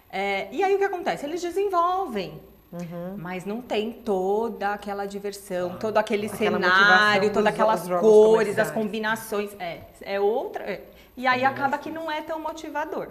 É, 0.10 0.48
e 0.52 0.64
aí 0.64 0.76
o 0.76 0.78
que 0.78 0.84
acontece? 0.84 1.26
Eles 1.26 1.42
desenvolvem 1.42 2.40
Uhum. 2.72 3.16
Mas 3.18 3.46
não 3.46 3.62
tem 3.62 3.92
toda 3.92 4.74
aquela 4.74 5.06
diversão, 5.06 5.72
ah, 5.74 5.78
todo 5.78 5.98
aquele 5.98 6.28
cenário, 6.28 7.32
todas 7.32 7.54
aquelas 7.54 7.88
cores, 7.88 8.60
as 8.60 8.72
combinações. 8.72 9.56
É, 9.60 9.82
é 10.02 10.20
outra. 10.20 10.64
É. 10.64 10.84
E 11.16 11.26
aí 11.26 11.44
acaba 11.46 11.78
que 11.78 11.90
não 11.90 12.12
é 12.12 12.22
tão 12.22 12.40
motivador. 12.40 13.10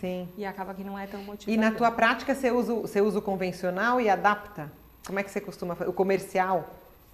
Sim. 0.00 0.28
E 0.36 0.44
acaba 0.44 0.74
que 0.74 0.82
não 0.82 0.98
é 0.98 1.06
tão 1.06 1.22
motivador. 1.22 1.54
E 1.54 1.56
na 1.56 1.76
tua 1.76 1.90
prática 1.90 2.34
você 2.34 2.50
usa, 2.50 2.74
você 2.74 3.00
usa 3.00 3.18
o 3.18 3.22
convencional 3.22 4.00
e 4.00 4.08
adapta? 4.08 4.72
Como 5.06 5.18
é 5.18 5.22
que 5.22 5.30
você 5.30 5.40
costuma 5.40 5.74
fazer? 5.74 5.90
O 5.90 5.92
comercial? 5.92 6.70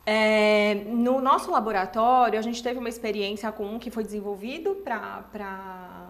É, 0.07 0.75
no 0.87 1.21
nosso 1.21 1.51
laboratório, 1.51 2.39
a 2.39 2.43
gente 2.43 2.63
teve 2.63 2.79
uma 2.79 2.89
experiência 2.89 3.51
com 3.53 3.67
um 3.67 3.79
que 3.79 3.91
foi 3.91 4.03
desenvolvido 4.03 4.77
para 4.77 6.10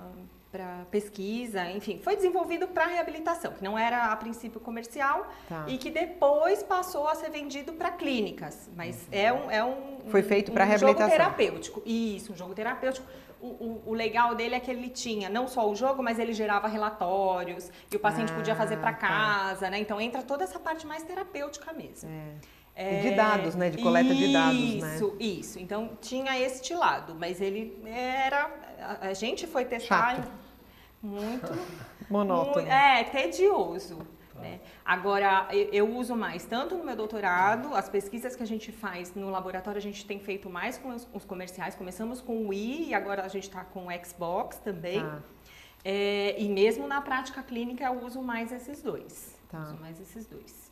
para 0.50 0.84
pesquisa, 0.90 1.70
enfim, 1.70 2.00
foi 2.02 2.16
desenvolvido 2.16 2.66
para 2.66 2.84
reabilitação, 2.86 3.52
que 3.52 3.62
não 3.62 3.78
era 3.78 4.06
a 4.06 4.16
princípio 4.16 4.58
comercial 4.60 5.30
Tá. 5.48 5.64
e 5.68 5.78
que 5.78 5.90
depois 5.90 6.62
passou 6.62 7.06
a 7.06 7.14
ser 7.14 7.30
vendido 7.30 7.72
para 7.74 7.90
clínicas, 7.92 8.68
mas 8.76 9.06
é 9.12 9.32
um 9.32 9.50
é 9.50 9.64
um 9.64 10.00
Foi 10.10 10.22
feito 10.22 10.50
um, 10.50 10.54
pra 10.54 10.64
um 10.64 10.68
reabilitação. 10.68 11.08
jogo 11.08 11.10
terapêutico. 11.16 11.82
Isso, 11.86 12.32
um 12.32 12.36
jogo 12.36 12.52
terapêutico. 12.54 13.06
O, 13.40 13.46
o- 13.46 13.82
o 13.86 13.94
legal 13.94 14.34
dele 14.34 14.54
é 14.56 14.60
que 14.60 14.70
ele 14.70 14.88
tinha 14.88 15.28
não 15.30 15.46
só 15.48 15.68
o 15.70 15.74
jogo, 15.74 16.02
mas 16.02 16.18
ele 16.18 16.32
gerava 16.32 16.66
relatórios 16.68 17.70
e 17.90 17.96
o 17.96 18.00
paciente 18.00 18.32
Ah, 18.32 18.36
podia 18.36 18.54
fazer 18.56 18.76
para 18.78 18.92
tá. 18.92 18.98
casa, 19.08 19.70
né? 19.70 19.78
Então 19.78 20.00
entra 20.00 20.22
toda 20.22 20.44
essa 20.44 20.58
parte 20.58 20.86
mais 20.86 21.02
terapêutica 21.04 21.72
mesmo. 21.72 22.10
É. 22.76 22.98
E 22.98 23.02
de 23.10 23.14
dados, 23.14 23.54
né? 23.54 23.68
De 23.70 23.82
coleta 23.82 24.14
de 24.14 24.32
dados, 24.32 24.74
né? 24.74 24.94
Isso, 24.96 25.16
isso. 25.20 25.58
Então 25.60 25.96
tinha 26.00 26.38
este 26.38 26.74
lado, 26.74 27.14
mas 27.18 27.40
ele 27.40 27.78
era. 27.86 28.50
A, 28.80 29.08
a 29.08 29.12
gente 29.14 29.46
foi 29.46 29.64
testar 29.64 30.16
Chato. 30.16 30.30
Muito. 31.02 31.46
Monótono. 32.10 32.66
mu- 32.66 32.72
é, 32.72 33.04
tedioso. 33.04 33.98
Né? 34.34 34.58
Agora, 34.84 35.48
eu, 35.50 35.68
eu 35.70 35.96
uso 35.96 36.16
mais 36.16 36.44
tanto 36.46 36.74
no 36.74 36.82
meu 36.82 36.96
doutorado, 36.96 37.74
as 37.74 37.90
pesquisas 37.90 38.34
que 38.34 38.42
a 38.42 38.46
gente 38.46 38.72
faz 38.72 39.14
no 39.14 39.28
laboratório, 39.28 39.76
a 39.78 39.82
gente 39.82 40.06
tem 40.06 40.18
feito 40.18 40.48
mais 40.48 40.78
com 40.78 40.88
os, 40.94 41.06
os 41.12 41.24
comerciais. 41.26 41.74
Começamos 41.74 42.22
com 42.22 42.38
o 42.38 42.48
Wii 42.48 42.88
e 42.88 42.94
agora 42.94 43.22
a 43.22 43.28
gente 43.28 43.44
está 43.48 43.62
com 43.64 43.88
o 43.88 44.04
Xbox 44.04 44.56
também. 44.56 45.00
Tá. 45.00 45.18
É, 45.84 46.40
e 46.40 46.48
mesmo 46.48 46.86
na 46.86 47.00
prática 47.02 47.42
clínica, 47.42 47.84
eu 47.84 48.02
uso 48.04 48.22
mais 48.22 48.50
esses 48.50 48.80
dois. 48.82 49.36
Tá. 49.50 49.62
Uso 49.62 49.76
mais 49.78 50.00
esses 50.00 50.26
dois. 50.26 50.70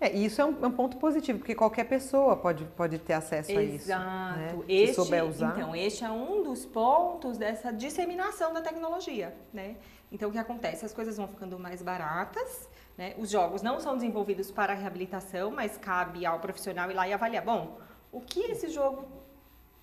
É, 0.00 0.14
e 0.14 0.24
isso 0.26 0.40
é 0.40 0.44
um, 0.44 0.56
é 0.64 0.66
um 0.68 0.70
ponto 0.70 0.96
positivo, 0.96 1.38
porque 1.40 1.54
qualquer 1.56 1.84
pessoa 1.84 2.36
pode, 2.36 2.64
pode 2.76 2.98
ter 3.00 3.14
acesso 3.14 3.50
a 3.50 3.60
isso. 3.62 3.86
Exato. 3.86 4.38
né? 4.38 4.48
Se 4.66 4.72
Este, 4.72 4.94
souber 4.94 5.24
usar. 5.24 5.58
Então, 5.58 5.74
este 5.74 6.04
é 6.04 6.10
um 6.10 6.44
dos 6.44 6.64
pontos 6.64 7.36
dessa 7.36 7.72
disseminação 7.72 8.52
da 8.52 8.60
tecnologia, 8.60 9.34
né? 9.52 9.76
Então, 10.12 10.28
o 10.28 10.32
que 10.32 10.38
acontece? 10.38 10.84
As 10.84 10.92
coisas 10.94 11.16
vão 11.16 11.26
ficando 11.26 11.58
mais 11.58 11.82
baratas, 11.82 12.68
né? 12.96 13.14
Os 13.18 13.28
jogos 13.28 13.60
não 13.60 13.80
são 13.80 13.94
desenvolvidos 13.96 14.52
para 14.52 14.72
reabilitação, 14.72 15.50
mas 15.50 15.76
cabe 15.76 16.24
ao 16.24 16.38
profissional 16.38 16.88
ir 16.90 16.94
lá 16.94 17.08
e 17.08 17.12
avaliar. 17.12 17.44
Bom, 17.44 17.78
o 18.12 18.20
que 18.20 18.40
esse 18.52 18.68
jogo 18.68 19.04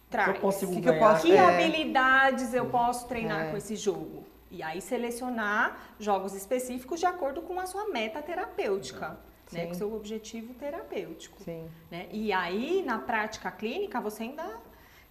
traz? 0.10 0.34
Eu 0.36 0.42
consigo 0.42 0.72
Que 0.76 0.82
que 0.82 0.90
eu 0.90 0.98
posso- 0.98 1.24
Que 1.28 1.34
É. 1.34 1.40
habilidades 1.40 2.54
eu 2.54 2.68
posso 2.70 3.06
treinar 3.08 3.48
É. 3.48 3.52
com 3.52 3.58
esse 3.58 3.76
jogo? 3.76 4.24
E 4.50 4.64
aí 4.64 4.80
selecionar 4.82 5.78
jogos 6.00 6.34
específicos 6.34 7.02
de 7.02 7.06
acordo 7.06 7.42
com 7.42 7.60
a 7.60 7.66
sua 7.66 7.90
meta 7.90 8.22
terapêutica, 8.22 9.10
né? 9.10 9.18
Sim. 9.48 9.66
Com 9.66 9.72
o 9.72 9.76
seu 9.76 9.94
objetivo 9.94 10.54
terapêutico. 10.54 11.42
Sim. 11.44 11.68
né? 11.92 12.08
E 12.12 12.32
aí, 12.34 12.84
na 12.86 13.00
prática 13.00 13.52
clínica, 13.52 14.02
você 14.02 14.24
ainda 14.24 14.60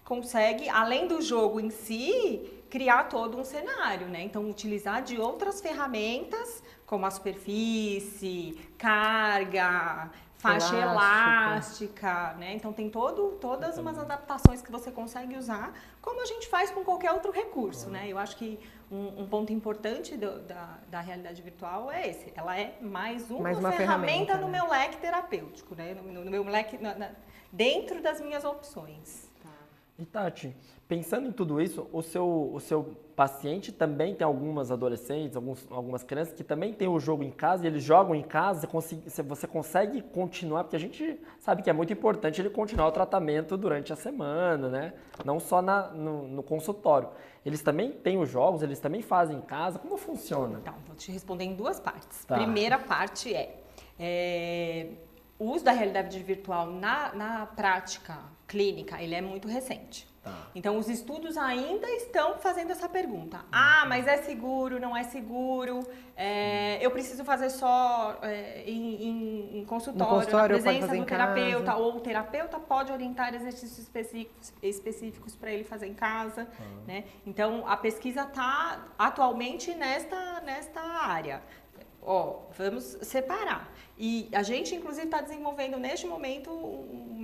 consegue, 0.03 0.69
além 0.69 1.07
do 1.07 1.21
jogo 1.21 1.59
em 1.59 1.69
si, 1.69 2.63
criar 2.69 3.05
todo 3.05 3.37
um 3.39 3.43
cenário, 3.43 4.07
né? 4.07 4.21
Então, 4.21 4.47
utilizar 4.49 5.01
de 5.01 5.17
outras 5.17 5.61
ferramentas, 5.61 6.61
como 6.85 7.05
a 7.05 7.11
superfície, 7.11 8.59
carga, 8.77 10.11
faixa 10.45 10.75
Elástico. 10.75 10.91
elástica, 10.91 12.33
né? 12.37 12.53
Então, 12.53 12.71
tem 12.73 12.89
todo, 12.89 13.37
todas 13.41 13.77
umas 13.77 13.97
adaptações 13.97 14.61
que 14.61 14.71
você 14.71 14.91
consegue 14.91 15.37
usar, 15.37 15.73
como 16.01 16.21
a 16.21 16.25
gente 16.25 16.47
faz 16.47 16.69
com 16.71 16.83
qualquer 16.83 17.11
outro 17.11 17.31
recurso, 17.31 17.89
né? 17.89 18.05
Eu 18.07 18.17
acho 18.17 18.35
que 18.37 18.59
um, 18.91 19.23
um 19.23 19.27
ponto 19.27 19.51
importante 19.51 20.15
do- 20.15 20.39
da, 20.41 20.77
da 20.89 20.99
realidade 21.01 21.41
virtual 21.41 21.91
é 21.91 22.07
esse. 22.07 22.31
Ela 22.35 22.57
é 22.59 22.77
mais 22.81 23.29
uma, 23.31 23.41
Mais 23.41 23.57
uma 23.57 23.71
ferramenta, 23.71 24.05
ferramenta, 24.07 24.37
no 24.37 24.47
né? 24.47 24.59
meu 24.59 24.69
leque 24.69 24.97
terapêutico, 24.97 25.73
né? 25.75 25.93
No, 25.95 26.23
no 26.23 26.31
meu 26.31 26.43
leque, 26.43 26.77
na- 26.77 26.95
na- 26.95 27.11
dentro 27.51 28.01
das 28.01 28.21
minhas 28.21 28.43
opções. 28.43 29.24
E 29.97 30.05
Tati, 30.05 30.53
pensando 30.89 31.29
em 31.29 31.31
tudo 31.31 31.61
isso, 31.61 31.87
o 31.93 32.01
seu, 32.01 32.51
o 32.53 32.59
seu 32.59 32.83
paciente 33.15 33.71
também 33.71 34.13
tem 34.13 34.25
algumas 34.25 34.69
adolescentes, 34.69 35.37
alguns, 35.37 35.65
algumas 35.71 36.03
crianças 36.03 36.33
que 36.33 36.43
também 36.43 36.73
têm 36.73 36.89
o 36.89 36.99
jogo 36.99 37.23
em 37.23 37.31
casa 37.31 37.63
e 37.63 37.67
eles 37.67 37.81
jogam 37.81 38.13
em 38.13 38.21
casa, 38.21 38.59
você 38.59 38.67
consegue, 38.67 39.09
você- 39.09 39.23
você 39.23 39.47
consegue 39.47 40.01
continuar, 40.01 40.65
porque 40.65 40.75
a 40.75 40.79
gente 40.79 41.17
sabe 41.39 41.63
que 41.63 41.69
é 41.69 41.73
muito 41.73 41.93
importante 41.93 42.41
ele 42.41 42.49
continuar 42.49 42.87
o 42.87 42.91
tratamento 42.91 43.55
durante 43.55 43.93
a 43.93 43.95
semana, 43.95 44.67
né? 44.67 44.93
Não 45.23 45.39
só 45.39 45.61
na, 45.61 45.87
no, 45.93 46.27
no 46.27 46.43
consultório. 46.43 47.07
Eles 47.45 47.61
também 47.61 47.93
têm 47.93 48.17
os 48.17 48.27
jogos, 48.29 48.61
eles 48.61 48.79
também 48.81 49.01
fazem 49.01 49.37
em 49.37 49.41
casa, 49.41 49.79
como 49.79 49.95
funciona? 49.95 50.59
Então, 50.61 50.73
vou 50.85 50.95
te 50.97 51.09
responder 51.09 51.45
em 51.45 51.55
duas 51.55 51.79
partes. 51.79 52.25
Tá. 52.25 52.35
Primeira 52.35 52.77
parte 52.77 53.33
é, 53.33 53.61
é, 53.97 54.87
o 55.39 55.45
uso 55.51 55.63
da 55.63 55.71
realidade 55.71 56.21
virtual 56.21 56.67
na, 56.67 57.13
na 57.13 57.45
prática 57.45 58.17
clínica, 58.55 59.01
ele 59.01 59.13
é 59.13 59.19
muito 59.21 59.49
recente. 59.49 60.07
Tá. 60.23 60.47
Então, 60.55 60.77
os 60.77 60.87
estudos 60.89 61.37
ainda 61.37 61.87
estão 61.91 62.37
fazendo 62.39 62.71
essa 62.71 62.87
pergunta. 62.87 63.41
Ah, 63.51 63.83
mas 63.85 64.07
é 64.07 64.17
seguro, 64.17 64.79
não 64.79 64.95
é 64.95 65.03
seguro? 65.03 65.85
É, 66.15 66.83
eu 66.83 66.89
preciso 66.89 67.23
fazer 67.25 67.49
só 67.49 68.17
é, 68.23 68.63
em, 68.65 69.59
em- 69.59 69.65
consultório, 69.65 70.15
consultório, 70.15 70.55
na 70.57 70.63
presença 70.63 70.95
do 70.95 71.05
terapeuta, 71.05 71.65
casa. 71.65 71.77
ou 71.77 71.97
o 71.97 71.99
terapeuta 71.99 72.57
pode 72.59 72.91
orientar 72.93 73.35
exercícios 73.35 73.77
específicos, 73.77 74.53
específicos 74.63 75.35
para 75.35 75.51
ele 75.51 75.65
fazer 75.65 75.87
em 75.87 75.93
casa, 75.93 76.47
né? 76.87 77.03
Então, 77.25 77.67
a 77.67 77.75
pesquisa 77.75 78.21
está 78.21 78.87
atualmente 78.97 79.75
nesta, 79.75 80.39
nesta 80.41 80.81
área. 80.81 81.43
Ó, 82.01 82.43
vamos 82.57 82.83
separar. 83.01 83.71
E 83.97 84.29
a 84.31 84.43
gente, 84.43 84.75
inclusive, 84.75 85.05
está 85.07 85.21
desenvolvendo 85.21 85.77
neste 85.77 86.05
momento 86.05 86.51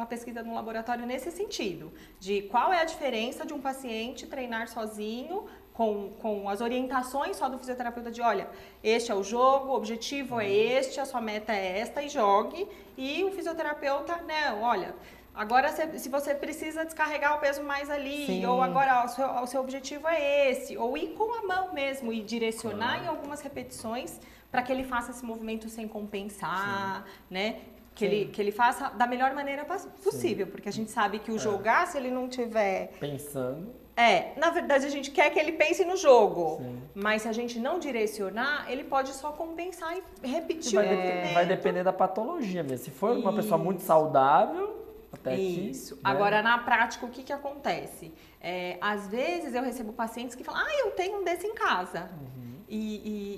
uma 0.02 0.08
pesquisa 0.08 0.42
no 0.42 0.54
laboratório 0.56 1.06
nesse 1.06 1.32
sentido, 1.32 1.94
de 2.20 2.42
qual 2.44 2.74
é 2.74 2.82
a 2.82 2.84
diferença 2.84 3.46
de 3.46 3.54
um 3.54 3.62
paciente 3.62 4.26
treinar 4.26 4.68
sozinho, 4.68 5.46
com, 5.74 6.12
com 6.20 6.50
as 6.50 6.60
orientações 6.60 7.38
só 7.38 7.48
do 7.48 7.58
fisioterapeuta 7.58 8.12
de, 8.12 8.22
olha, 8.22 8.50
este 8.84 9.12
é 9.12 9.16
o 9.16 9.24
jogo, 9.24 9.70
o 9.70 9.76
objetivo 9.76 10.40
é 10.40 10.50
este, 10.50 11.00
a 11.00 11.06
sua 11.06 11.22
meta 11.22 11.54
é 11.54 11.80
esta, 11.80 12.02
e 12.02 12.10
jogue. 12.10 12.68
E 12.98 13.24
o 13.24 13.32
fisioterapeuta, 13.32 14.18
né, 14.18 14.54
olha, 14.62 14.94
agora 15.34 15.70
se, 15.70 16.00
se 16.00 16.10
você 16.10 16.36
precisa 16.36 16.84
descarregar 16.84 17.38
o 17.38 17.40
peso 17.40 17.64
mais 17.64 17.90
ali, 17.90 18.26
Sim. 18.26 18.46
ou 18.46 18.62
agora 18.62 19.06
o 19.06 19.08
seu, 19.08 19.28
o 19.28 19.48
seu 19.48 19.62
objetivo 19.62 20.08
é 20.08 20.50
esse, 20.50 20.78
ou 20.78 20.98
ir 20.98 21.14
com 21.14 21.34
a 21.34 21.48
mão 21.48 21.74
mesmo 21.74 22.12
e 22.12 22.22
direcionar 22.22 23.04
em 23.04 23.08
algumas 23.08 23.40
repetições 23.40 24.20
para 24.50 24.62
que 24.62 24.72
ele 24.72 24.84
faça 24.84 25.12
esse 25.12 25.24
movimento 25.24 25.70
sem 25.70 25.88
compensar, 25.88 27.06
né? 27.30 27.62
Que 27.94 28.06
ele, 28.06 28.26
que 28.32 28.42
ele 28.42 28.52
faça 28.52 28.90
da 28.90 29.06
melhor 29.06 29.34
maneira 29.34 29.66
possível, 30.04 30.48
porque 30.48 30.70
a 30.70 30.72
gente 30.72 30.90
sabe 30.90 31.20
que 31.20 31.30
o 31.32 31.38
jogar, 31.38 31.86
se 31.88 31.98
ele 31.98 32.10
não 32.10 32.28
tiver. 32.30 32.94
Pensando, 33.00 33.74
É, 33.98 34.32
na 34.40 34.50
verdade 34.50 34.86
a 34.86 34.90
gente 34.90 35.12
quer 35.12 35.30
que 35.30 35.38
ele 35.38 35.52
pense 35.52 35.84
no 35.84 35.98
jogo, 35.98 36.58
Sim. 36.58 36.82
mas 36.96 37.24
se 37.24 37.28
a 37.28 37.34
gente 37.34 37.60
não 37.60 37.78
direcionar, 37.78 38.66
ele 38.72 38.86
pode 38.86 39.10
só 39.12 39.32
compensar 39.34 39.96
e 40.24 40.28
repetir 40.28 40.76
vai, 40.76 40.88
dep- 40.88 40.98
movimento. 41.06 41.34
vai 41.34 41.46
depender 41.46 41.84
da 41.84 41.92
patologia 41.94 42.64
mesmo. 42.64 42.86
Se 42.86 42.92
for 42.92 43.12
uma 43.18 43.34
pessoa 43.34 43.58
muito 43.58 43.80
Isso. 43.80 43.88
saudável, 43.88 44.86
até 45.12 45.34
aqui... 45.34 45.70
Isso. 45.72 45.96
né? 45.96 46.02
Agora, 46.06 46.42
na 46.42 46.58
prática, 46.60 47.06
o 47.06 47.10
que, 47.10 47.22
que 47.24 47.34
acontece? 47.34 48.14
É, 48.40 48.78
às 48.80 49.08
vezes 49.10 49.54
eu 49.54 49.62
recebo 49.62 49.92
pacientes 49.92 50.34
que 50.36 50.44
falam, 50.46 50.62
ah, 50.66 50.74
eu 50.86 50.92
tenho 50.92 51.20
um 51.20 51.24
desse 51.26 51.46
em 51.46 51.54
casa 51.54 52.10
Uhum. 52.22 52.56
e, 52.70 52.80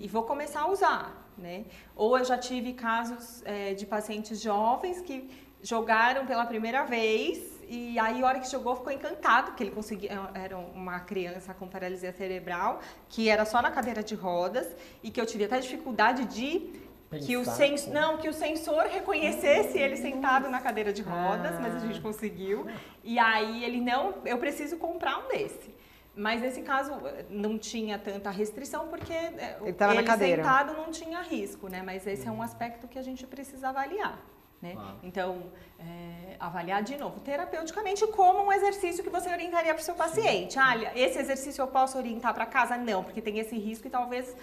e- 0.01 0.05
e 0.05 0.07
vou 0.07 0.21
começar 0.23 0.61
a 0.61 0.69
usar, 0.69 1.22
né? 1.37 1.65
Ou 1.95 2.17
eu 2.17 2.25
já 2.25 2.37
tive 2.37 2.73
casos 2.73 3.41
é, 3.45 3.73
de 3.73 3.85
pacientes 3.85 4.41
jovens 4.41 5.01
que 5.01 5.29
jogaram 5.61 6.25
pela 6.25 6.45
primeira 6.45 6.83
vez 6.83 7.53
e 7.67 7.97
aí, 7.97 8.21
a 8.21 8.25
hora 8.27 8.39
que 8.39 8.51
jogou, 8.51 8.75
ficou 8.75 8.91
encantado, 8.91 9.53
que 9.53 9.63
ele 9.63 9.71
conseguia. 9.71 10.29
Era 10.33 10.57
uma 10.57 10.99
criança 10.99 11.53
com 11.53 11.67
paralisia 11.67 12.11
cerebral, 12.13 12.79
que 13.09 13.29
era 13.29 13.45
só 13.45 13.61
na 13.61 13.71
cadeira 13.71 14.03
de 14.03 14.15
rodas, 14.15 14.67
e 15.01 15.09
que 15.09 15.19
eu 15.19 15.25
tive 15.25 15.45
até 15.45 15.59
dificuldade 15.59 16.25
de 16.25 16.71
que 17.25 17.37
o, 17.37 17.39
Pensar 17.39 17.51
sens... 17.53 17.87
não, 17.87 18.17
que 18.17 18.27
o 18.27 18.33
sensor 18.33 18.83
reconhecesse 18.85 19.77
ele 19.77 19.95
sentado 19.95 20.49
na 20.49 20.59
cadeira 20.59 20.91
de 20.91 21.01
rodas, 21.03 21.59
mas 21.59 21.73
a 21.75 21.77
Ah. 21.77 21.79
gente 21.79 22.01
conseguiu. 22.01 22.65
E 23.03 23.17
aí 23.19 23.63
ele 23.63 23.79
não, 23.81 24.15
eu 24.25 24.37
preciso 24.37 24.77
comprar 24.77 25.19
um 25.23 25.27
desse. 25.29 25.73
Mas 26.15 26.41
nesse 26.41 26.61
caso 26.61 26.91
não 27.29 27.57
tinha 27.57 27.97
tanta 27.97 28.29
restrição 28.29 28.87
porque 28.87 29.11
eh, 29.13 29.57
Ele 29.61 29.73
tava 29.73 29.95
na 29.95 30.03
cadeira. 30.03 30.43
sentado 30.43 30.73
não 30.73 30.91
tinha 30.91 31.21
risco, 31.21 31.67
né? 31.67 31.81
Mas 31.83 32.05
esse 32.05 32.27
é 32.27 32.31
um 32.31 32.41
aspecto 32.41 32.87
que 32.87 32.99
a 32.99 33.01
gente 33.01 33.25
precisa 33.25 33.69
avaliar. 33.69 34.19
Né? 34.61 34.75
Ah. 34.77 34.93
Então, 35.03 35.51
eh, 35.79 36.37
avaliar 36.39 36.83
de 36.83 36.95
novo, 36.97 37.19
terapeuticamente, 37.19 38.05
como 38.07 38.43
um 38.45 38.53
exercício 38.53 39.03
que 39.03 39.09
você 39.09 39.29
orientaria 39.29 39.73
para 39.73 39.81
o 39.81 39.83
seu 39.83 39.95
paciente. 39.95 40.57
Ah, 40.59 40.75
esse 40.95 41.17
exercício 41.19 41.61
eu 41.61 41.67
posso 41.67 41.97
orientar 41.97 42.33
para 42.33 42.45
casa? 42.45 42.77
Não, 42.77 43.03
porque 43.03 43.21
tem 43.21 43.39
esse 43.39 43.57
risco 43.57 43.87
e 43.87 43.89
talvez 43.89 44.33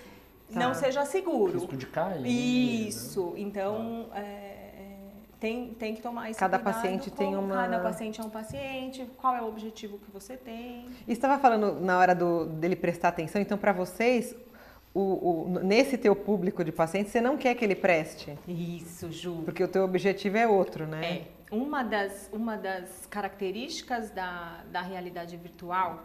Tá. 0.53 0.59
não 0.59 0.75
seja 0.75 1.05
seguro. 1.07 1.53
Risco 1.53 1.77
de 1.77 1.87
cair. 1.87 2.21
né? 2.21 2.29
Isso. 2.29 3.33
Então, 3.37 4.09
é, 4.13 4.21
é, 4.21 4.50
tem, 5.41 5.73
tem 5.75 5.95
que 5.95 6.03
tomar 6.03 6.31
esse 6.31 6.39
Cada 6.39 6.59
paciente 6.59 7.11
tem 7.11 7.35
uma- 7.35 7.57
Cada 7.57 7.81
paciente 7.81 8.21
é 8.21 8.25
um 8.25 8.29
paciente, 8.31 9.09
qual 9.17 9.35
é 9.35 9.41
o 9.43 9.49
objetivo 9.49 9.99
que 9.99 10.11
você 10.13 10.37
tem. 10.37 10.87
E 11.09 11.13
estava 11.13 11.39
falando 11.41 11.81
na 11.81 11.99
hora 11.99 12.15
do, 12.15 12.45
dele 12.47 12.77
prestar 12.77 13.09
atenção, 13.09 13.41
então 13.41 13.57
para 13.57 13.73
vocês, 13.73 14.37
o, 14.93 15.01
o- 15.01 15.61
nesse 15.63 15.97
teu 15.97 16.15
público 16.15 16.63
de 16.63 16.71
pacientes, 16.71 17.11
você 17.11 17.21
não 17.21 17.37
quer 17.39 17.55
que 17.55 17.65
ele 17.65 17.75
preste, 17.75 18.37
Isso, 18.47 19.11
Ju. 19.11 19.43
porque 19.45 19.65
o 19.65 19.69
teu 19.69 19.83
objetivo 19.85 20.37
é 20.37 20.47
outro, 20.47 20.87
né? 20.87 21.05
É. 21.27 21.41
Uma 21.51 21.83
das, 21.83 22.31
uma 22.33 22.57
das 22.57 23.07
características 23.07 24.11
da, 24.11 24.61
da 24.71 24.83
realidade 24.83 25.37
virtual 25.37 26.05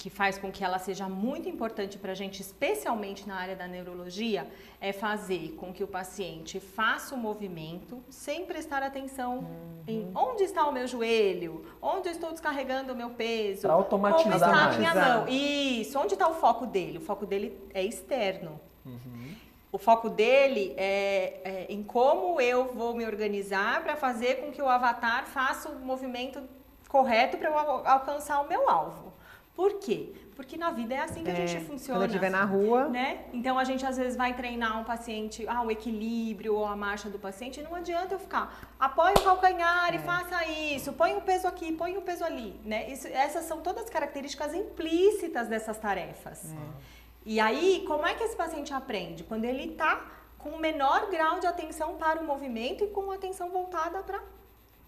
que 0.00 0.08
faz 0.08 0.38
com 0.38 0.50
que 0.50 0.64
ela 0.64 0.78
seja 0.78 1.06
muito 1.10 1.46
importante 1.46 1.98
para 1.98 2.12
a 2.12 2.14
gente, 2.14 2.40
especialmente 2.40 3.28
na 3.28 3.34
área 3.34 3.54
da 3.54 3.68
neurologia, 3.68 4.50
é 4.80 4.94
fazer 4.94 5.50
com 5.58 5.74
que 5.74 5.84
o 5.84 5.86
paciente 5.86 6.58
faça 6.58 7.14
o 7.14 7.18
movimento 7.18 8.02
sem 8.08 8.46
prestar 8.46 8.82
atenção 8.82 9.40
uhum. 9.40 9.82
em 9.86 10.10
onde 10.14 10.44
está 10.44 10.66
o 10.66 10.72
meu 10.72 10.86
joelho, 10.86 11.66
onde 11.82 12.08
eu 12.08 12.12
estou 12.12 12.30
descarregando 12.30 12.94
o 12.94 12.96
meu 12.96 13.10
peso, 13.10 13.60
pra 13.60 13.74
automatizar 13.74 14.22
como 14.22 14.34
está 14.36 14.48
mais. 14.48 14.74
a 14.74 14.78
minha 14.78 14.94
mão. 14.94 15.28
Isso, 15.28 15.98
onde 15.98 16.14
está 16.14 16.28
o 16.28 16.34
foco 16.34 16.64
dele? 16.64 16.96
O 16.96 17.02
foco 17.02 17.26
dele 17.26 17.62
é 17.74 17.84
externo. 17.84 18.58
Uhum. 18.86 19.34
O 19.70 19.76
foco 19.76 20.08
dele 20.08 20.72
é, 20.78 21.40
é, 21.44 21.66
em 21.68 21.82
como 21.82 22.40
eu 22.40 22.72
vou 22.72 22.94
me 22.94 23.04
organizar 23.04 23.82
para 23.82 23.96
fazer 23.96 24.36
com 24.36 24.50
que 24.50 24.62
o 24.62 24.68
avatar 24.68 25.26
faça 25.26 25.68
o 25.68 25.78
movimento 25.78 26.42
correto 26.88 27.36
para 27.36 27.50
eu 27.50 27.58
alcançar 27.86 28.40
o 28.40 28.48
meu 28.48 28.66
alvo. 28.66 29.10
Por 29.54 29.74
quê? 29.74 30.12
Porque 30.34 30.56
na 30.56 30.70
vida 30.70 30.94
é 30.94 31.00
assim 31.00 31.22
que 31.22 31.30
é, 31.30 31.32
a 31.32 31.46
gente 31.46 31.64
funciona. 31.66 32.00
Quando 32.00 32.10
estiver 32.10 32.30
na 32.30 32.44
rua. 32.44 32.88
Né? 32.88 33.26
Então 33.32 33.58
a 33.58 33.64
gente 33.64 33.84
às 33.84 33.96
vezes 33.96 34.16
vai 34.16 34.34
treinar 34.34 34.80
um 34.80 34.84
paciente, 34.84 35.44
ah, 35.46 35.62
o 35.62 35.70
equilíbrio 35.70 36.54
ou 36.54 36.64
a 36.64 36.74
marcha 36.74 37.10
do 37.10 37.18
paciente, 37.18 37.60
não 37.60 37.74
adianta 37.74 38.14
eu 38.14 38.18
ficar, 38.18 38.74
apoie 38.78 39.12
o 39.12 39.22
calcanhar 39.22 39.92
é. 39.92 39.96
e 39.96 39.98
faça 39.98 40.46
isso, 40.46 40.94
põe 40.94 41.14
o 41.14 41.20
peso 41.20 41.46
aqui, 41.46 41.72
põe 41.72 41.96
o 41.98 42.02
peso 42.02 42.24
ali. 42.24 42.58
Né? 42.64 42.90
Isso, 42.90 43.06
essas 43.08 43.44
são 43.44 43.60
todas 43.60 43.90
características 43.90 44.54
implícitas 44.54 45.46
dessas 45.46 45.76
tarefas. 45.78 46.52
É. 46.52 47.00
E 47.26 47.38
aí, 47.38 47.84
como 47.86 48.06
é 48.06 48.14
que 48.14 48.24
esse 48.24 48.34
paciente 48.34 48.72
aprende? 48.72 49.24
Quando 49.24 49.44
ele 49.44 49.72
está 49.72 50.00
com 50.38 50.50
o 50.50 50.58
menor 50.58 51.10
grau 51.10 51.38
de 51.38 51.46
atenção 51.46 51.96
para 51.96 52.18
o 52.18 52.24
movimento 52.24 52.82
e 52.82 52.86
com 52.88 53.10
atenção 53.10 53.50
voltada 53.50 54.02
para 54.02 54.22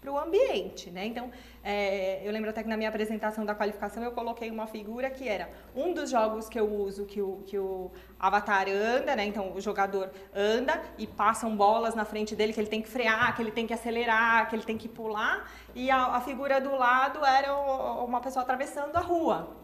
para 0.03 0.11
o 0.11 0.19
ambiente, 0.19 0.91
né? 0.91 1.05
Então, 1.05 1.31
é, 1.63 2.21
eu 2.27 2.31
lembro 2.31 2.49
até 2.49 2.61
que 2.61 2.67
na 2.67 2.75
minha 2.75 2.89
apresentação 2.89 3.45
da 3.45 3.55
qualificação 3.55 4.03
eu 4.03 4.11
coloquei 4.11 4.51
uma 4.51 4.67
figura 4.67 5.09
que 5.09 5.29
era 5.29 5.49
um 5.73 5.93
dos 5.93 6.09
jogos 6.09 6.49
que 6.49 6.59
eu 6.59 6.69
uso 6.69 7.05
que 7.05 7.21
o, 7.21 7.41
que 7.47 7.57
o 7.57 7.89
avatar 8.19 8.67
anda, 8.67 9.15
né? 9.15 9.25
Então, 9.25 9.53
o 9.53 9.61
jogador 9.61 10.11
anda 10.35 10.81
e 10.97 11.07
passam 11.07 11.55
bolas 11.55 11.95
na 11.95 12.03
frente 12.03 12.35
dele 12.35 12.51
que 12.51 12.59
ele 12.59 12.67
tem 12.67 12.81
que 12.81 12.89
frear, 12.89 13.33
que 13.33 13.41
ele 13.41 13.51
tem 13.51 13.65
que 13.65 13.73
acelerar, 13.73 14.49
que 14.49 14.55
ele 14.57 14.63
tem 14.63 14.77
que 14.77 14.89
pular. 14.89 15.49
E 15.73 15.89
a, 15.89 16.17
a 16.17 16.21
figura 16.21 16.59
do 16.59 16.75
lado 16.75 17.23
era 17.25 17.55
uma 18.03 18.19
pessoa 18.19 18.43
atravessando 18.43 18.95
a 18.97 18.99
rua, 19.01 19.62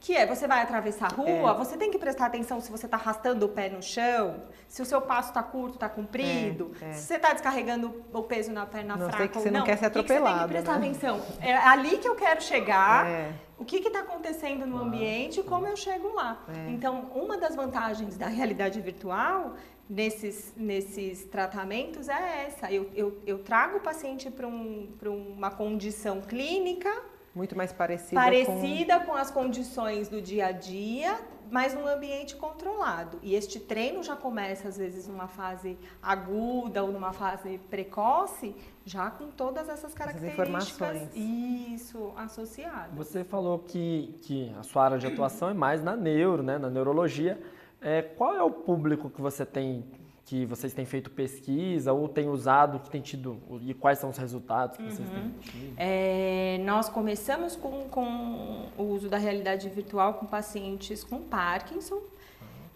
que 0.00 0.14
é, 0.14 0.26
você 0.26 0.46
vai 0.46 0.62
atravessar 0.62 1.06
a 1.12 1.14
rua, 1.14 1.50
é. 1.50 1.54
você 1.54 1.76
tem 1.76 1.90
que 1.90 1.98
prestar 1.98 2.26
atenção 2.26 2.60
se 2.60 2.70
você 2.70 2.86
está 2.86 2.96
arrastando 2.96 3.46
o 3.46 3.48
pé 3.48 3.68
no 3.68 3.82
chão, 3.82 4.42
se 4.68 4.80
o 4.80 4.84
seu 4.84 5.00
passo 5.00 5.30
está 5.30 5.42
curto, 5.42 5.74
está 5.74 5.88
comprido, 5.88 6.72
é, 6.80 6.90
é. 6.90 6.92
se 6.92 7.06
você 7.06 7.16
está 7.16 7.32
descarregando 7.32 8.04
o 8.12 8.22
peso 8.22 8.52
na 8.52 8.64
perna 8.64 8.96
não, 8.96 9.08
fraca 9.08 9.28
que 9.28 9.38
você 9.38 9.50
não, 9.50 9.60
não 9.60 9.66
quer 9.66 9.76
ser 9.76 9.86
atropelado. 9.86 10.52
Que 10.52 10.60
você 10.60 10.62
tem 10.62 10.62
que 10.62 10.64
prestar 10.64 10.78
né? 10.78 10.86
atenção. 10.86 11.20
É 11.40 11.56
ali 11.56 11.98
que 11.98 12.08
eu 12.08 12.14
quero 12.14 12.40
chegar, 12.40 13.06
é. 13.06 13.32
o 13.58 13.64
que 13.64 13.76
está 13.76 14.00
acontecendo 14.00 14.66
no 14.66 14.78
ambiente 14.78 15.40
e 15.40 15.42
como 15.42 15.66
eu 15.66 15.76
chego 15.76 16.14
lá. 16.14 16.44
É. 16.48 16.70
Então, 16.70 17.10
uma 17.14 17.36
das 17.36 17.56
vantagens 17.56 18.16
da 18.16 18.28
realidade 18.28 18.80
virtual 18.80 19.56
nesses, 19.90 20.52
nesses 20.56 21.24
tratamentos 21.24 22.08
é 22.08 22.46
essa. 22.46 22.70
Eu, 22.70 22.88
eu, 22.94 23.18
eu 23.26 23.38
trago 23.38 23.78
o 23.78 23.80
paciente 23.80 24.30
para 24.30 24.46
um, 24.46 24.88
uma 25.36 25.50
condição 25.50 26.20
clínica 26.20 26.90
muito 27.38 27.56
mais 27.56 27.72
parecida, 27.72 28.20
parecida 28.20 28.98
com... 28.98 29.06
com 29.06 29.14
as 29.14 29.30
condições 29.30 30.08
do 30.08 30.20
dia 30.20 30.46
a 30.46 30.52
dia, 30.52 31.16
mas 31.50 31.72
num 31.72 31.86
ambiente 31.86 32.34
controlado. 32.34 33.18
E 33.22 33.34
este 33.34 33.60
treino 33.60 34.02
já 34.02 34.16
começa, 34.16 34.66
às 34.68 34.76
vezes, 34.76 35.06
numa 35.06 35.28
fase 35.28 35.78
aguda 36.02 36.82
ou 36.82 36.90
numa 36.90 37.12
fase 37.12 37.58
precoce, 37.70 38.56
já 38.84 39.08
com 39.08 39.28
todas 39.28 39.68
essas 39.68 39.94
características 39.94 41.08
isso 41.14 42.12
associadas. 42.16 42.94
Você 42.94 43.22
falou 43.22 43.60
que, 43.60 44.18
que 44.22 44.52
a 44.58 44.64
sua 44.64 44.84
área 44.86 44.98
de 44.98 45.06
atuação 45.06 45.48
é 45.48 45.54
mais 45.54 45.80
na 45.82 45.94
neuro, 45.94 46.42
né, 46.42 46.58
na 46.58 46.68
neurologia. 46.68 47.40
É, 47.80 48.02
qual 48.02 48.34
é 48.34 48.42
o 48.42 48.50
público 48.50 49.08
que 49.08 49.20
você 49.20 49.46
tem 49.46 49.84
que 50.28 50.44
vocês 50.44 50.74
têm 50.74 50.84
feito 50.84 51.10
pesquisa 51.10 51.90
ou 51.90 52.06
têm 52.06 52.28
usado, 52.28 52.80
que 52.80 52.90
tem 52.90 53.00
tido, 53.00 53.40
e 53.62 53.72
quais 53.72 53.98
são 53.98 54.10
os 54.10 54.18
resultados 54.18 54.76
que 54.76 54.82
uhum. 54.82 54.90
vocês 54.90 55.08
têm 55.08 55.22
uhum. 55.22 55.32
tido? 55.40 55.74
É, 55.78 56.60
nós 56.66 56.90
começamos 56.90 57.56
com, 57.56 57.88
com 57.88 58.68
o 58.76 58.82
uso 58.82 59.08
da 59.08 59.16
realidade 59.16 59.70
virtual 59.70 60.14
com 60.14 60.26
pacientes 60.26 61.02
com 61.02 61.22
Parkinson, 61.22 61.98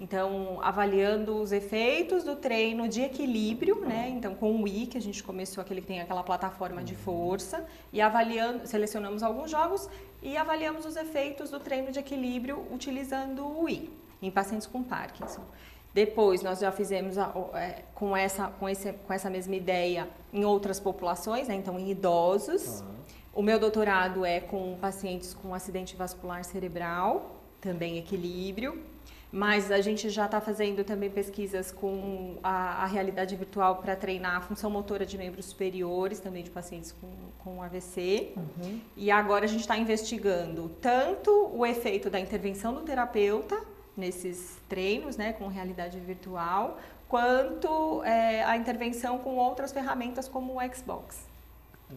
então, 0.01 0.59
avaliando 0.63 1.37
os 1.37 1.53
efeitos 1.53 2.25
do 2.25 2.37
treino 2.37 2.89
de 2.89 3.03
equilíbrio, 3.03 3.83
né? 3.83 4.09
Então, 4.09 4.35
com 4.35 4.51
o 4.51 4.63
Wii, 4.63 4.87
que 4.87 4.99
a 4.99 5.01
gente 5.01 5.23
começou 5.23 5.61
aquele 5.61 5.81
que 5.83 5.87
tem 5.87 6.01
aquela 6.01 6.23
plataforma 6.25 6.83
de 6.83 6.97
força, 6.97 7.65
e 7.93 8.01
avaliando, 8.01 8.67
selecionamos 8.67 9.23
alguns 9.23 9.51
jogos 9.51 9.89
e 10.23 10.37
avaliamos 10.37 10.87
os 10.87 10.97
efeitos 10.97 11.51
do 11.51 11.61
treino 11.61 11.93
de 11.93 11.99
equilíbrio 11.99 12.67
utilizando 12.73 13.45
o 13.45 13.65
Wii 13.65 13.91
em 14.23 14.31
pacientes 14.31 14.67
com 14.67 14.83
Parkinson. 14.83 15.45
Depois, 15.95 16.43
nós 16.43 16.61
já 16.61 16.73
fizemos 16.73 17.19
a, 17.19 17.33
é, 17.55 17.83
com, 17.95 18.17
essa, 18.17 18.49
com, 18.49 18.69
esse, 18.69 18.93
com 18.93 19.13
essa 19.13 19.29
mesma 19.29 19.55
ideia 19.55 20.09
em 20.33 20.45
outras 20.45 20.81
populações, 20.81 21.49
né? 21.49 21.55
então 21.55 21.79
em 21.79 21.91
idosos. 21.91 22.81
Uhum. 22.81 22.87
O 23.35 23.43
meu 23.43 23.59
doutorado 23.59 24.25
é 24.25 24.41
com 24.41 24.77
pacientes 24.81 25.35
com 25.35 25.55
acidente 25.55 25.95
vascular 25.95 26.45
cerebral, 26.45 27.37
também 27.61 27.99
equilíbrio. 27.99 28.83
Mas 29.31 29.73
a 29.73 29.81
gente 29.81 30.11
já 30.11 30.27
está 30.27 30.43
fazendo 30.43 30.85
também 30.85 31.09
pesquisas 31.09 31.73
com 31.73 32.37
a, 32.43 32.83
a 32.83 32.87
realidade 32.87 33.35
virtual 33.35 33.77
para 33.77 33.97
treinar 33.97 34.37
a 34.37 34.41
função 34.43 34.71
motora 34.71 35.07
de 35.07 35.17
membros 35.17 35.47
superiores, 35.47 36.21
também 36.21 36.45
de 36.45 36.51
pacientes 36.51 36.93
com, 36.93 37.09
com 37.39 37.63
AVC. 37.63 38.35
Uhum. 38.37 38.81
E 38.95 39.11
agora 39.11 39.47
a 39.47 39.49
gente 39.49 39.63
está 39.63 39.79
investigando 39.79 40.71
tanto 40.83 41.31
o 41.55 41.65
efeito 41.65 42.11
da 42.11 42.21
intervenção 42.21 42.75
do 42.75 42.83
terapeuta 42.83 43.59
nesses 43.97 44.59
treinos, 44.69 45.17
né, 45.17 45.33
com 45.33 45.49
realidade 45.49 45.99
virtual, 45.99 46.79
quanto 47.09 48.03
é, 48.05 48.43
a 48.45 48.57
intervenção 48.57 49.19
com 49.19 49.37
outras 49.37 49.73
ferramentas 49.73 50.29
como 50.29 50.59
o 50.59 50.75
Xbox. 50.75 51.31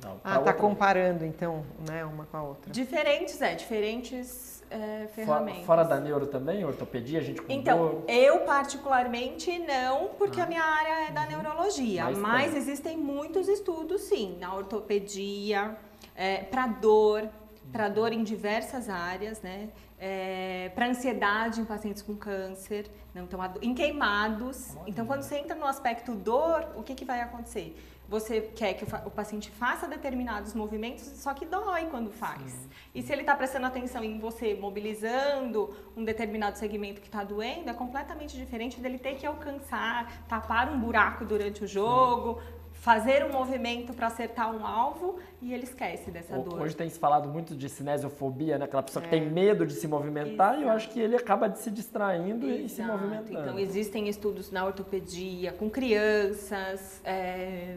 Não, 0.04 0.20
ah, 0.24 0.40
tá 0.40 0.54
comparando 0.54 1.24
então, 1.24 1.64
né, 1.88 2.04
uma 2.04 2.26
com 2.26 2.38
a 2.38 2.44
outra. 2.44 2.72
Diferentes, 2.72 3.42
é, 3.42 3.56
diferentes 3.56 4.62
é, 4.70 5.08
ferramentas. 5.08 5.66
Fora, 5.66 5.84
da 5.84 6.00
neuro 6.00 6.28
também, 6.28 6.66
ortopedia, 6.66 7.20
a 7.20 7.24
gente 7.24 7.42
com 7.42 7.52
Então, 7.52 8.04
eu 8.08 8.42
particularmente 8.42 9.58
não, 9.60 10.10
porque 10.18 10.42
ah. 10.42 10.44
a 10.44 10.48
minha 10.48 10.64
área 10.64 11.08
é 11.08 11.12
da 11.12 11.22
uhum. 11.22 11.28
neurologia, 11.30 12.06
mas, 12.06 12.18
mas 12.18 12.56
existem 12.56 12.98
muitos 12.98 13.48
estudos 13.48 14.02
sim, 14.02 14.38
na 14.40 14.54
ortopedia, 14.54 15.78
é, 16.16 16.40
para 16.40 16.68
dor, 16.68 17.30
para 17.72 17.90
dor 17.90 18.14
em 18.14 18.24
diversas 18.24 18.90
áreas, 18.90 19.42
né? 19.42 19.70
É, 19.98 20.72
para 20.76 20.88
ansiedade 20.88 21.62
em 21.62 21.66
pacientes 21.66 22.02
com 22.02 22.16
câncer, 22.16 22.90
não, 23.14 23.24
então, 23.24 23.40
em 23.62 23.74
queimados. 23.74 24.76
Então, 24.86 25.06
quando 25.06 25.22
você 25.22 25.38
entra 25.38 25.56
no 25.56 25.66
aspecto 25.66 26.14
dor, 26.14 26.68
o 26.76 26.84
que, 26.84 26.94
que 26.94 27.06
vai 27.06 27.22
acontecer? 27.22 27.76
Você 28.08 28.42
quer 28.56 28.76
que 28.76 28.84
o 28.84 29.10
paciente 29.10 29.50
faça 29.50 29.88
determinados 29.88 30.54
movimentos, 30.54 31.04
só 31.04 31.34
que 31.34 31.44
dói 31.44 31.86
quando 31.86 32.12
faz. 32.12 32.52
Sim. 32.52 32.70
E 32.94 33.02
se 33.02 33.12
ele 33.12 33.22
está 33.22 33.36
prestando 33.36 33.66
atenção 33.66 34.04
em 34.04 34.20
você 34.20 34.54
mobilizando 34.54 35.76
um 35.98 36.04
determinado 36.04 36.58
segmento 36.58 37.02
que 37.02 37.08
está 37.08 37.24
doendo, 37.24 37.68
é 37.70 37.74
completamente 37.74 38.38
diferente 38.38 38.80
dele 38.80 39.00
ter 39.00 39.16
que 39.16 39.26
alcançar, 39.26 40.24
tapar 40.28 40.72
um 40.72 40.80
buraco 40.80 41.26
durante 41.26 41.64
o 41.64 41.68
jogo, 41.68 42.40
fazer 42.86 43.26
um 43.26 43.32
movimento 43.32 43.94
para 43.94 44.06
acertar 44.06 44.56
um 44.56 44.64
alvo 44.64 45.18
e 45.42 45.52
ele 45.52 45.64
esquece 45.64 46.12
dessa 46.12 46.38
dor. 46.38 46.62
Hoje 46.62 46.76
tem 46.76 46.88
se 46.88 47.00
falado 47.00 47.28
muito 47.28 47.56
de 47.56 47.68
cinesiofobia, 47.68 48.60
né? 48.60 48.66
Aquela 48.66 48.84
pessoa 48.84 49.02
é. 49.04 49.06
que 49.08 49.10
tem 49.10 49.28
medo 49.28 49.66
de 49.66 49.74
se 49.74 49.88
movimentar 49.88 50.50
Exato. 50.50 50.62
e 50.62 50.64
eu 50.66 50.70
acho 50.70 50.90
que 50.90 51.00
ele 51.00 51.16
acaba 51.16 51.50
de 51.50 51.58
se 51.58 51.72
distraindo 51.72 52.46
Exato. 52.46 52.62
e 52.62 52.70
se 52.70 52.84
movimentando. 52.84 53.40
Então 53.40 53.58
existem 53.58 54.08
estudos 54.08 54.52
na 54.52 54.64
ortopedia 54.64 55.52
com 55.52 55.68
crianças, 55.68 57.02
é... 57.04 57.76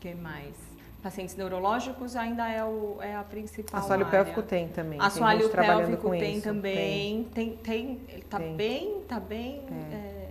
que 0.00 0.12
mais? 0.16 0.56
Pacientes 1.00 1.36
neurológicos 1.36 2.16
ainda 2.16 2.48
é, 2.48 2.64
o, 2.64 2.96
é 3.00 3.14
a 3.14 3.22
principal. 3.22 3.78
Assoalho 3.78 4.06
área. 4.06 4.24
pélvico 4.24 4.42
tem 4.42 4.66
também. 4.66 5.00
Assoalho 5.00 5.48
pélvico 5.48 6.10
tem 6.10 6.34
isso. 6.34 6.42
também. 6.42 7.24
Tem, 7.32 7.56
tem, 7.56 7.56
tem, 7.56 8.24
tá 8.28 8.38
tem. 8.38 8.56
bem, 8.56 9.00
tá 9.06 9.20
bem. 9.20 9.62
É. 9.92 9.94
É 9.94 10.21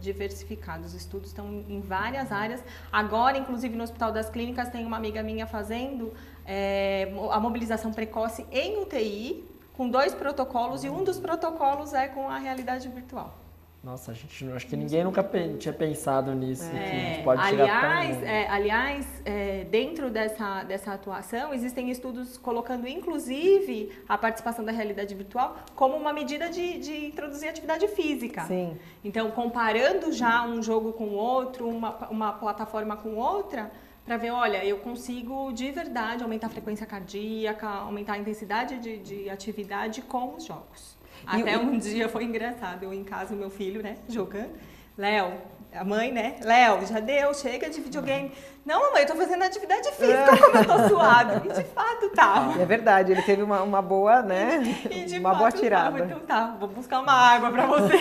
diversificado. 0.00 0.84
Os 0.84 0.94
estudos 0.94 1.28
estão 1.28 1.46
em 1.68 1.80
várias 1.80 2.32
áreas. 2.32 2.62
Agora, 2.90 3.36
inclusive, 3.36 3.76
no 3.76 3.84
Hospital 3.84 4.12
das 4.12 4.30
Clínicas, 4.30 4.68
tem 4.68 4.84
uma 4.84 4.96
amiga 4.96 5.22
minha 5.22 5.46
fazendo 5.46 6.12
é, 6.46 7.12
a 7.30 7.38
mobilização 7.38 7.92
precoce 7.92 8.46
em 8.50 8.78
UTI, 8.78 9.44
com 9.76 9.88
dois 9.88 10.14
protocolos, 10.14 10.84
e 10.84 10.88
um 10.88 11.04
dos 11.04 11.18
protocolos 11.18 11.94
é 11.94 12.08
com 12.08 12.28
a 12.28 12.38
realidade 12.38 12.88
virtual. 12.88 13.38
Nossa, 13.82 14.10
a 14.10 14.14
gente, 14.14 14.46
acho 14.52 14.66
que 14.66 14.76
ninguém 14.76 15.02
nunca 15.02 15.26
tinha 15.58 15.72
pensado 15.72 16.34
nisso. 16.34 16.64
É, 16.64 17.22
pode 17.24 17.40
aliás, 17.40 18.22
é, 18.22 18.46
aliás 18.46 19.22
é, 19.24 19.64
dentro 19.64 20.10
dessa, 20.10 20.62
dessa 20.64 20.92
atuação, 20.92 21.54
existem 21.54 21.90
estudos 21.90 22.36
colocando, 22.36 22.86
inclusive, 22.86 23.90
a 24.06 24.18
participação 24.18 24.62
da 24.62 24.70
realidade 24.70 25.14
virtual 25.14 25.56
como 25.74 25.96
uma 25.96 26.12
medida 26.12 26.50
de, 26.50 26.78
de 26.78 27.06
introduzir 27.06 27.48
atividade 27.48 27.88
física. 27.88 28.42
Sim. 28.44 28.76
Então, 29.02 29.30
comparando 29.30 30.12
já 30.12 30.42
um 30.44 30.62
jogo 30.62 30.92
com 30.92 31.14
outro, 31.14 31.66
uma, 31.66 31.96
uma 32.10 32.32
plataforma 32.34 32.98
com 32.98 33.14
outra, 33.16 33.70
para 34.04 34.18
ver, 34.18 34.30
olha, 34.30 34.62
eu 34.62 34.76
consigo 34.78 35.52
de 35.52 35.70
verdade 35.70 36.22
aumentar 36.22 36.48
a 36.48 36.50
frequência 36.50 36.84
cardíaca, 36.84 37.66
aumentar 37.66 38.14
a 38.14 38.18
intensidade 38.18 38.78
de, 38.78 38.98
de 38.98 39.30
atividade 39.30 40.02
com 40.02 40.34
os 40.36 40.44
jogos. 40.44 40.99
E 41.36 41.40
Até 41.40 41.58
um 41.58 41.78
dia 41.78 42.08
foi 42.08 42.24
engraçado, 42.24 42.84
eu 42.84 42.92
em 42.92 43.04
casa, 43.04 43.34
o 43.34 43.36
meu 43.36 43.50
filho, 43.50 43.82
né, 43.82 43.96
jogando. 44.08 44.50
Léo, 44.98 45.32
a 45.72 45.84
mãe, 45.84 46.12
né? 46.12 46.36
Léo, 46.42 46.84
já 46.86 47.00
deu, 47.00 47.32
chega 47.32 47.70
de 47.70 47.80
videogame. 47.80 48.32
Não, 48.66 48.80
mamãe, 48.80 49.02
eu 49.02 49.06
tô 49.06 49.14
fazendo 49.14 49.42
atividade 49.42 49.90
física, 49.92 50.36
como 50.36 50.56
eu 50.58 50.64
tô 50.66 50.88
suado. 50.90 51.48
E 51.48 51.52
de 51.52 51.64
fato 51.64 52.08
tava. 52.10 52.60
É 52.60 52.66
verdade, 52.66 53.12
ele 53.12 53.22
teve 53.22 53.42
uma, 53.42 53.62
uma 53.62 53.80
boa, 53.80 54.20
né? 54.20 54.60
E 54.90 55.04
de 55.04 55.18
uma 55.20 55.30
fato, 55.30 55.38
boa 55.38 55.52
tirada. 55.52 55.98
Tava. 55.98 56.04
Então 56.04 56.20
tá, 56.20 56.56
vou 56.58 56.68
buscar 56.68 57.00
uma 57.00 57.12
água 57.12 57.50
pra 57.50 57.66
você. 57.66 57.96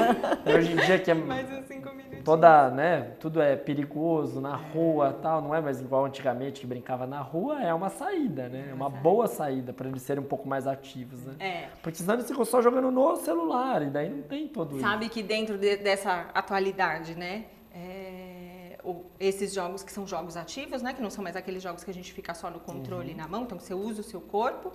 Hoje 0.57 0.73
em 0.73 0.75
dia 0.77 0.99
que 0.99 1.11
é 1.11 1.13
Mais 1.15 1.49
uns 1.49 1.65
cinco 1.67 1.89
minutos. 1.89 2.08
Toda, 2.29 2.69
né, 2.69 3.11
tudo 3.19 3.41
é 3.41 3.55
perigoso 3.55 4.39
na 4.39 4.55
rua 4.55 5.17
tal, 5.21 5.41
não 5.41 5.53
é 5.55 5.61
mais 5.61 5.81
igual 5.81 6.05
antigamente 6.05 6.61
que 6.61 6.67
brincava 6.67 7.07
na 7.07 7.21
rua, 7.21 7.61
é 7.63 7.73
uma 7.73 7.89
saída, 7.89 8.47
né? 8.49 8.67
É 8.69 8.73
uma 8.73 8.89
boa 8.89 9.27
saída 9.27 9.73
para 9.73 9.87
eles 9.89 10.01
serem 10.01 10.23
um 10.23 10.27
pouco 10.27 10.47
mais 10.47 10.67
ativos, 10.67 11.25
né? 11.25 11.35
É. 11.39 11.67
Porque 11.81 11.97
senão 11.97 12.13
eles 12.15 12.27
ficam 12.27 12.45
só 12.45 12.61
jogando 12.61 12.91
no 12.91 13.15
celular 13.15 13.81
e 13.81 13.89
daí 13.89 14.09
não 14.09 14.21
tem 14.21 14.47
todo 14.47 14.77
isso. 14.77 14.85
Sabe 14.87 15.09
que 15.09 15.23
dentro 15.23 15.57
de- 15.57 15.77
dessa 15.77 16.27
atualidade, 16.33 17.15
né? 17.15 17.45
é, 17.71 18.77
o- 18.83 19.05
esses 19.19 19.53
jogos 19.53 19.83
que 19.83 19.91
são 19.91 20.05
jogos 20.05 20.35
ativos, 20.35 20.81
né? 20.81 20.91
Que 20.93 21.01
não 21.01 21.09
são 21.09 21.23
mais 21.23 21.35
aqueles 21.35 21.61
jogos 21.61 21.83
que 21.83 21.91
a 21.91 21.93
gente 21.93 22.11
fica 22.11 22.33
só 22.33 22.49
no 22.49 22.59
controle 22.59 23.13
na 23.13 23.27
mão, 23.27 23.43
então 23.43 23.59
você 23.59 23.73
usa 23.75 24.01
o 24.01 24.03
seu 24.03 24.19
corpo. 24.19 24.71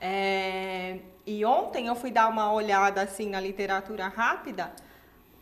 É, 0.00 0.98
e 1.26 1.44
ontem 1.44 1.86
eu 1.88 1.94
fui 1.94 2.10
dar 2.10 2.28
uma 2.28 2.52
olhada 2.52 3.02
assim 3.02 3.28
na 3.28 3.40
literatura 3.40 4.08
rápida. 4.08 4.72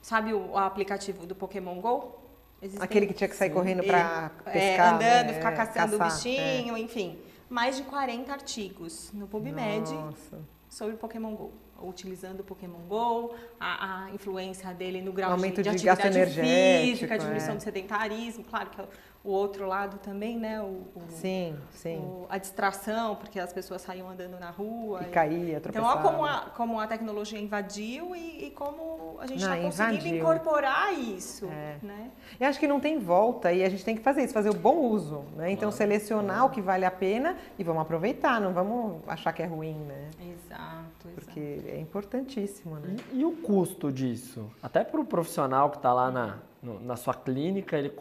Sabe 0.07 0.33
o, 0.33 0.53
o 0.53 0.57
aplicativo 0.57 1.27
do 1.27 1.35
Pokémon 1.35 1.81
Go? 1.81 2.15
Existem- 2.63 2.85
Aquele 2.85 3.09
que 3.09 3.13
tinha 3.13 3.27
que 3.29 3.35
sair 3.35 3.51
correndo 3.51 3.83
pra 3.83 4.31
É, 4.47 4.53
pescar. 4.53 4.95
andando, 4.95 5.27
né? 5.27 5.33
ficar 5.33 5.51
caçando 5.51 5.97
o 5.97 5.99
Caçar, 5.99 6.17
bichinho, 6.23 6.79
enfim. 6.79 7.19
Mais 7.51 7.77
de 7.77 7.83
40 7.83 8.31
artigos 8.33 9.11
no 9.13 9.27
PubMed 9.27 9.93
Nossa. 9.93 10.39
sobre 10.69 10.95
Pokémon 10.95 11.35
GO. 11.35 11.53
Utilizando 11.83 12.39
o 12.39 12.45
Pokémon 12.45 12.87
GO, 12.89 13.35
a, 13.59 14.05
a 14.05 14.11
influência 14.13 14.73
dele 14.73 15.03
no 15.03 15.13
grau 15.13 15.33
Aumento 15.33 15.61
de, 15.61 15.71
de 15.71 15.77
de 15.83 15.89
atividade 15.89 16.41
física, 16.41 17.19
diminuição 17.19 17.55
é. 17.55 17.57
do 17.57 17.63
sedentarismo, 17.65 18.45
claro 18.45 18.71
que 18.71 18.81
é 18.81 18.85
o 19.27 19.31
outro 19.31 19.67
lado 19.67 19.99
também, 19.99 20.39
né? 20.39 20.61
O, 20.63 20.67
o- 20.95 21.03
Sim, 21.09 21.57
sim. 21.73 21.97
o- 21.99 22.27
a 22.29 22.39
distração, 22.39 23.17
porque 23.17 23.41
as 23.41 23.53
pessoas 23.53 23.83
saíam 23.83 24.09
andando 24.09 24.39
na 24.39 24.51
rua. 24.51 25.01
E 25.03 25.07
caía, 25.11 25.57
Então, 25.57 25.73
tropeçava. 25.73 25.89
olha 25.95 26.03
como 26.03 26.25
a, 26.25 26.41
como 26.57 26.81
a 26.81 26.87
tecnologia 26.87 27.39
invadiu 27.41 28.15
e, 28.15 28.47
e 28.47 28.51
como 28.53 29.17
a 29.21 29.27
gente 29.27 29.41
está 29.43 29.57
conseguindo 29.57 29.95
invadiu. 30.07 30.17
incorporar 30.19 30.93
isso, 30.95 31.47
É. 31.47 31.77
né? 31.83 32.11
Eu 32.39 32.47
acho 32.49 32.61
que 32.61 32.69
não 32.69 32.79
tem 32.79 32.99
volta 33.01 33.53
e 33.53 33.65
a 33.65 33.69
gente 33.69 33.85
tem 33.85 33.97
que 33.97 34.03
fazer 34.03 34.23
isso, 34.23 34.33
fazer 34.33 34.51
o 34.51 34.55
bom 34.55 34.77
uso, 34.77 35.25
né? 35.37 35.51
Então 35.51 35.71
selecionar 35.73 36.45
o 36.45 36.51
que 36.51 36.61
vale 36.61 36.85
a 36.85 36.91
pena 36.91 37.37
e 37.59 37.65
vamos 37.65 37.83
aproveitar, 37.83 38.41
não 38.41 38.53
vamos 38.53 39.03
achar 39.09 39.33
que 39.33 39.43
é 39.43 39.47
ruim, 39.47 39.75
né? 39.75 40.09
Exato, 40.21 41.09
exato. 41.09 41.15
Porque 41.15 41.61
é 41.67 41.81
importantíssimo, 41.81 42.77
né? 42.77 42.95
E, 43.13 43.21
e 43.21 43.25
o 43.25 43.33
custo 43.33 43.91
disso? 43.91 44.49
Até 44.63 44.85
para 44.85 45.01
o 45.01 45.05
profissional 45.05 45.71
que 45.71 45.79
está 45.79 45.93
lá 45.93 46.11
na, 46.11 46.39
no- 46.67 46.81
na 46.81 46.97
sua 46.97 47.15
clínica, 47.15 47.79
ele, 47.79 47.93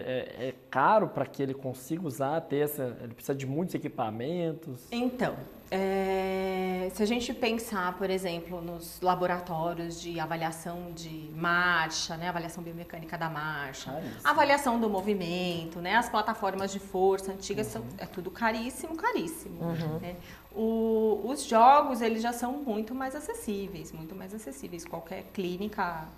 é, 0.00 0.48
é 0.48 0.54
caro 0.70 1.08
para 1.08 1.26
que 1.26 1.42
ele 1.42 1.52
consiga 1.52 2.06
usar, 2.06 2.40
ter 2.42 2.58
essa, 2.64 2.96
ele 3.02 3.12
precisa 3.14 3.34
de 3.34 3.46
muitos 3.46 3.74
equipamentos. 3.74 4.86
Então, 4.90 5.36
é, 5.70 6.88
se 6.94 7.02
a 7.02 7.06
gente 7.06 7.34
pensar, 7.34 7.96
por 7.98 8.08
exemplo, 8.08 8.60
nos 8.62 9.00
laboratórios 9.02 10.00
de 10.00 10.18
avaliação 10.18 10.90
de 10.94 11.30
marcha, 11.34 12.16
né, 12.16 12.28
avaliação 12.28 12.62
biomecânica 12.64 13.18
da 13.18 13.28
marcha, 13.28 13.90
avaliação 14.24 14.80
do 14.80 14.88
movimento, 14.88 15.80
né, 15.80 15.96
as 15.96 16.08
plataformas 16.08 16.72
de 16.72 16.78
força 16.78 17.32
antigas 17.32 17.66
são, 17.66 17.84
é 17.98 18.06
tudo 18.06 18.30
caríssimo, 18.30 18.96
caríssimo. 18.96 19.58
né. 20.00 20.16
O- 20.54 21.20
os 21.26 21.44
jogos 21.44 22.00
eles 22.00 22.22
já 22.22 22.32
são 22.32 22.52
muito 22.54 22.94
mais 22.94 23.14
acessíveis, 23.14 23.92
muito 23.92 24.14
mais 24.14 24.32
acessíveis. 24.34 24.84
Qualquer 24.84 25.24
clínica 25.32 26.08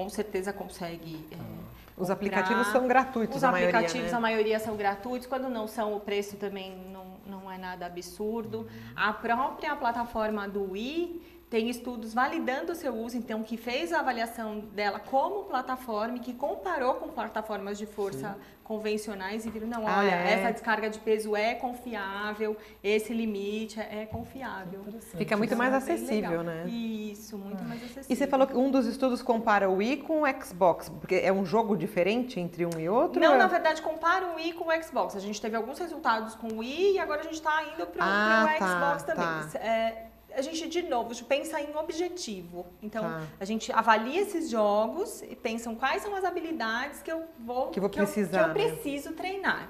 com 0.00 0.08
certeza 0.08 0.52
consegue. 0.52 1.26
é, 1.30 1.36
Os 1.36 2.08
comprar. 2.08 2.12
aplicativos 2.14 2.66
são 2.68 2.88
gratuitos, 2.88 3.36
Os 3.36 3.44
a 3.44 3.52
maioria, 3.52 3.76
aplicativos, 3.76 4.10
né? 4.10 4.16
a 4.16 4.20
maioria 4.20 4.58
são 4.58 4.74
gratuitos. 4.76 5.26
Quando 5.26 5.48
não 5.50 5.66
são, 5.68 5.94
o 5.94 6.00
preço 6.00 6.36
também 6.36 6.74
não, 6.90 7.04
não 7.26 7.50
é 7.52 7.58
nada 7.58 7.84
absurdo. 7.84 8.66
A 8.96 9.12
própria 9.12 9.76
plataforma 9.76 10.48
do 10.48 10.72
Wii 10.72 11.39
tem 11.50 11.68
estudos 11.68 12.14
validando 12.14 12.70
o 12.70 12.74
seu 12.76 12.94
uso, 12.94 13.16
então, 13.16 13.42
que 13.42 13.56
fez 13.56 13.92
a 13.92 13.98
avaliação 13.98 14.60
dela 14.72 15.00
como 15.00 15.42
plataforma 15.44 16.16
e 16.16 16.20
que 16.20 16.32
comparou 16.32 16.94
com 16.94 17.08
plataformas 17.08 17.76
de 17.76 17.86
força 17.86 18.38
convencionais 18.62 19.44
e 19.44 19.50
viram, 19.50 19.66
não, 19.66 19.84
Ah, 19.84 19.98
olha, 19.98 20.10
é? 20.14 20.32
essa 20.34 20.52
descarga 20.52 20.88
de 20.88 21.00
peso 21.00 21.34
é 21.34 21.56
confiável, 21.56 22.56
esse 22.84 23.12
limite 23.12 23.80
é, 23.80 24.02
é 24.02 24.06
confiável. 24.06 24.78
Fica 25.16 25.36
muito 25.36 25.56
mais 25.56 25.74
é 25.74 25.80
bem 25.80 25.94
acessível, 25.96 26.44
né? 26.44 26.68
Isso, 26.68 27.36
muito 27.36 27.64
mais 27.64 27.82
acessível. 27.82 28.06
E 28.08 28.14
você 28.14 28.28
falou 28.28 28.46
que 28.46 28.56
um 28.56 28.70
dos 28.70 28.86
estudos 28.86 29.20
compara 29.20 29.68
o 29.68 29.74
Wii 29.78 29.96
com 30.02 30.22
o 30.22 30.42
Xbox, 30.44 30.88
porque 30.88 31.16
é 31.16 31.32
um 31.32 31.44
jogo 31.44 31.76
diferente 31.76 32.38
entre 32.38 32.64
um 32.64 32.78
e 32.78 32.88
outro? 32.88 33.20
Não, 33.20 33.34
É- 33.34 33.38
na 33.38 33.48
verdade, 33.48 33.82
compara 33.82 34.24
o 34.28 34.36
Wii 34.36 34.52
com 34.52 34.68
o 34.68 34.82
Xbox. 34.84 35.16
A 35.16 35.20
gente 35.20 35.40
teve 35.40 35.56
alguns 35.56 35.80
resultados 35.80 36.36
com 36.36 36.46
o 36.46 36.58
Wii 36.58 36.92
e 36.94 36.98
agora 37.00 37.22
a 37.22 37.24
gente 37.24 37.34
está 37.34 37.64
indo 37.64 37.84
para 37.88 38.00
o 38.00 38.08
Ah, 38.08 38.54
tá, 38.56 38.68
Xbox 38.68 39.02
também. 39.02 39.24
tá. 39.52 39.58
É, 39.58 40.09
a 40.34 40.42
gente, 40.42 40.68
de 40.68 40.82
novo, 40.82 41.14
pensa 41.24 41.60
em 41.60 41.74
objetivo. 41.76 42.66
Então, 42.82 43.02
Tá. 43.02 43.22
a 43.38 43.44
gente 43.44 43.70
avalia 43.72 44.20
esses 44.20 44.48
jogos 44.50 45.22
e 45.22 45.34
pensam 45.36 45.74
quais 45.74 46.02
são 46.02 46.14
as 46.14 46.24
habilidades 46.24 47.02
que 47.02 47.10
eu 47.10 47.24
vou, 47.38 47.68
Que 47.70 47.78
eu 47.78 47.82
vou 47.82 47.90
que 47.90 48.00
eu, 48.00 48.04
precisar, 48.04 48.48
né? 48.48 48.54
preciso 48.54 49.12
treinar. 49.12 49.68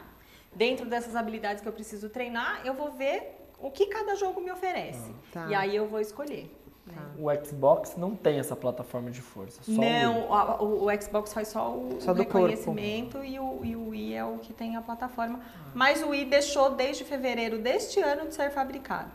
Dentro 0.54 0.86
dessas 0.86 1.14
habilidades 1.14 1.62
que 1.62 1.68
eu 1.68 1.72
preciso 1.72 2.08
treinar, 2.10 2.62
eu 2.64 2.74
vou 2.74 2.90
ver 2.90 3.36
o 3.58 3.70
que 3.70 3.86
cada 3.86 4.14
jogo 4.16 4.40
me 4.40 4.50
oferece. 4.50 5.14
Tá. 5.32 5.46
E 5.48 5.54
aí 5.54 5.76
eu 5.76 5.86
vou 5.86 6.00
escolher. 6.00 6.50
Né? 6.90 7.02
O 7.18 7.28
Xbox 7.44 7.96
não 7.96 8.14
tem 8.14 8.38
essa 8.38 8.54
plataforma 8.56 9.10
de 9.10 9.20
força, 9.20 9.60
o. 9.68 9.72
Não, 9.72 10.34
a- 10.34 10.62
o, 10.62 10.86
o 10.86 11.02
Xbox 11.02 11.32
faz 11.32 11.48
só 11.48 11.70
o, 11.72 11.98
Só 12.00 12.12
o 12.12 12.14
reconhecimento 12.14 13.24
e 13.24 13.38
o, 13.38 13.60
e 13.64 13.76
o 13.76 13.88
Wii 13.90 14.14
é 14.14 14.24
o 14.24 14.38
que 14.38 14.52
tem 14.52 14.76
a 14.76 14.82
plataforma. 14.82 15.40
Mas 15.74 16.02
o 16.02 16.08
Wii 16.08 16.24
deixou 16.24 16.70
desde 16.70 17.04
fevereiro 17.04 17.58
deste 17.58 18.00
ano 18.00 18.26
de 18.26 18.34
ser 18.34 18.50
fabricado. 18.50 19.10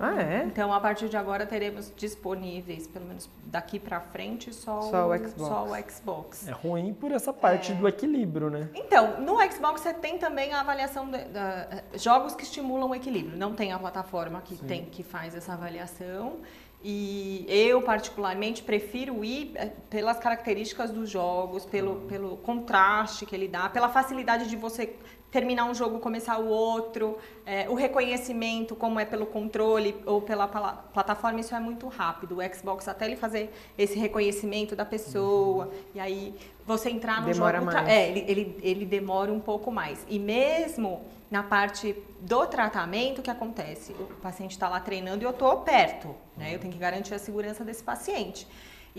Ah, 0.00 0.20
é? 0.22 0.44
Então, 0.44 0.72
a 0.72 0.80
partir 0.80 1.08
de 1.08 1.16
agora, 1.16 1.44
teremos 1.44 1.92
disponíveis, 1.96 2.86
pelo 2.86 3.04
menos 3.06 3.28
daqui 3.44 3.78
pra 3.80 4.00
frente, 4.00 4.52
só, 4.54 4.80
Só 4.82 5.08
o 5.08 5.16
Xbox. 5.18 5.32
só 5.36 5.64
o 5.64 5.90
Xbox. 5.90 6.48
É 6.48 6.52
ruim 6.52 6.92
por 6.94 7.10
essa 7.10 7.32
parte 7.32 7.72
do 7.72 7.88
equilíbrio, 7.88 8.48
né? 8.50 8.68
Então, 8.74 9.20
no 9.20 9.36
Xbox 9.50 9.80
você 9.80 9.92
tem 9.92 10.18
também 10.18 10.52
a 10.52 10.60
avaliação 10.60 11.08
de, 11.10 11.18
da- 11.24 11.82
jogos 11.94 12.34
que 12.34 12.44
estimulam 12.44 12.90
o 12.90 12.94
equilíbrio. 12.94 13.36
Não 13.36 13.54
tem 13.54 13.72
a 13.72 13.78
plataforma 13.78 14.40
que 14.42 14.56
tem 14.56 14.84
que 14.84 15.02
faz 15.02 15.34
essa 15.34 15.52
avaliação. 15.54 16.36
E 16.82 17.44
eu 17.48 17.82
particularmente 17.82 18.62
prefiro 18.62 19.18
Wii 19.18 19.52
eh, 19.56 19.72
pelas 19.90 20.18
características 20.18 20.90
dos 20.92 21.10
jogos, 21.10 21.64
pelo, 21.64 22.02
pelo 22.02 22.36
contraste 22.36 23.26
que 23.26 23.34
ele 23.34 23.48
dá, 23.48 23.68
pela 23.68 23.88
facilidade 23.88 24.48
de 24.48 24.54
você 24.54 24.94
terminar 25.30 25.64
um 25.66 25.74
jogo, 25.74 25.98
começar 25.98 26.38
o 26.38 26.48
outro, 26.48 27.18
eh, 27.44 27.68
o 27.68 27.74
reconhecimento, 27.74 28.74
como 28.74 28.98
é 28.98 29.04
pelo 29.04 29.26
controle 29.26 29.94
ou 30.06 30.22
pela 30.22 30.46
plataforma, 30.46 31.40
isso 31.40 31.54
é 31.54 31.60
muito 31.60 31.86
rápido. 31.88 32.38
O 32.38 32.54
Xbox 32.54 32.88
até 32.88 33.04
ele 33.04 33.16
fazer 33.16 33.52
esse 33.76 33.98
reconhecimento 33.98 34.74
da 34.74 34.84
pessoa 34.84 35.70
e 35.94 36.00
aí 36.00 36.34
você 36.66 36.90
entrar 36.90 37.20
no 37.20 37.32
Demora 37.32 37.58
jogo, 37.60 37.72
mais. 37.72 37.88
é, 37.88 38.08
ele, 38.08 38.24
ele, 38.26 38.58
ele 38.62 38.86
demora 38.86 39.32
um 39.32 39.40
pouco 39.40 39.70
mais. 39.70 40.04
E 40.08 40.18
mesmo 40.18 41.02
na 41.30 41.42
parte 41.42 41.94
do 42.20 42.46
tratamento, 42.46 43.18
o 43.18 43.22
que 43.22 43.30
acontece? 43.30 43.92
O 43.92 44.06
paciente 44.22 44.52
está 44.52 44.68
lá 44.68 44.80
treinando 44.80 45.22
e 45.22 45.26
eu 45.26 45.30
estou 45.30 45.58
perto, 45.58 46.14
né? 46.36 46.54
Eu 46.54 46.58
tenho 46.58 46.72
que 46.72 46.78
garantir 46.78 47.14
a 47.14 47.18
segurança 47.18 47.62
desse 47.64 47.82
paciente. 47.82 48.46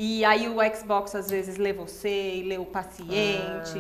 E 0.01 0.23
aí 0.23 0.47
o 0.47 0.55
Xbox 0.73 1.13
às 1.13 1.29
vezes 1.29 1.57
lê 1.57 1.73
você 1.73 2.35
e 2.35 2.43
lê 2.43 2.57
o 2.57 2.63
paciente, 2.63 3.11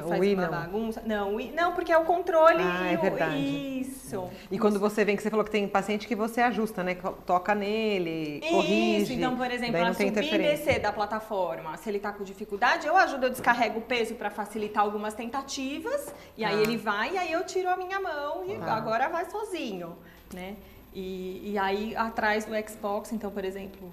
Ah, 0.01 0.03
faz 0.05 0.19
Wii 0.19 0.33
uma 0.33 0.43
não. 0.43 0.51
bagunça. 0.51 1.01
Não, 1.05 1.35
Wii- 1.35 1.53
não, 1.53 1.71
porque 1.73 1.93
é 1.93 1.97
o 1.97 2.03
controle 2.03 2.61
Ah, 2.61 2.89
e 2.91 2.95
é 2.95 2.97
o- 2.97 3.01
verdade. 3.01 3.79
Isso. 3.79 4.27
E 4.51 4.59
quando 4.59 4.77
você 4.81 5.05
vem, 5.05 5.15
que 5.15 5.23
você 5.23 5.29
falou 5.29 5.45
que 5.45 5.51
tem 5.51 5.65
paciente 5.65 6.05
que 6.05 6.15
você 6.17 6.41
ajusta, 6.41 6.83
né? 6.83 6.97
Toca 7.25 7.55
nele, 7.55 8.41
corrige. 8.49 9.03
Isso, 9.03 9.13
então, 9.13 9.37
por 9.37 9.49
exemplo, 9.49 9.81
a 9.81 9.93
subir 9.93 10.33
e 10.33 10.37
descer 10.39 10.79
da 10.81 10.91
plataforma, 10.91 11.77
se 11.77 11.89
ele 11.89 11.99
está 11.99 12.11
com 12.11 12.21
dificuldade, 12.25 12.85
eu 12.85 12.97
ajudo, 12.97 13.27
eu 13.27 13.29
descarrego 13.29 13.79
o 13.79 13.81
peso 13.83 14.15
para 14.15 14.29
facilitar 14.29 14.83
algumas 14.83 15.13
tentativas, 15.13 16.13
e 16.37 16.43
aí 16.43 16.53
Tá. 16.57 16.61
ele 16.63 16.75
vai, 16.75 17.13
e 17.13 17.17
aí 17.17 17.31
eu 17.31 17.45
tiro 17.45 17.69
a 17.69 17.77
minha 17.77 17.97
mão 17.97 18.43
e 18.45 18.57
Tá. 18.57 18.73
agora 18.73 19.07
vai 19.07 19.23
sozinho, 19.29 19.95
né? 20.33 20.57
E, 20.93 21.51
e 21.53 21.57
aí, 21.57 21.95
atrás 21.95 22.43
do 22.43 22.51
Xbox, 22.69 23.13
então, 23.13 23.31
por 23.31 23.45
exemplo, 23.45 23.89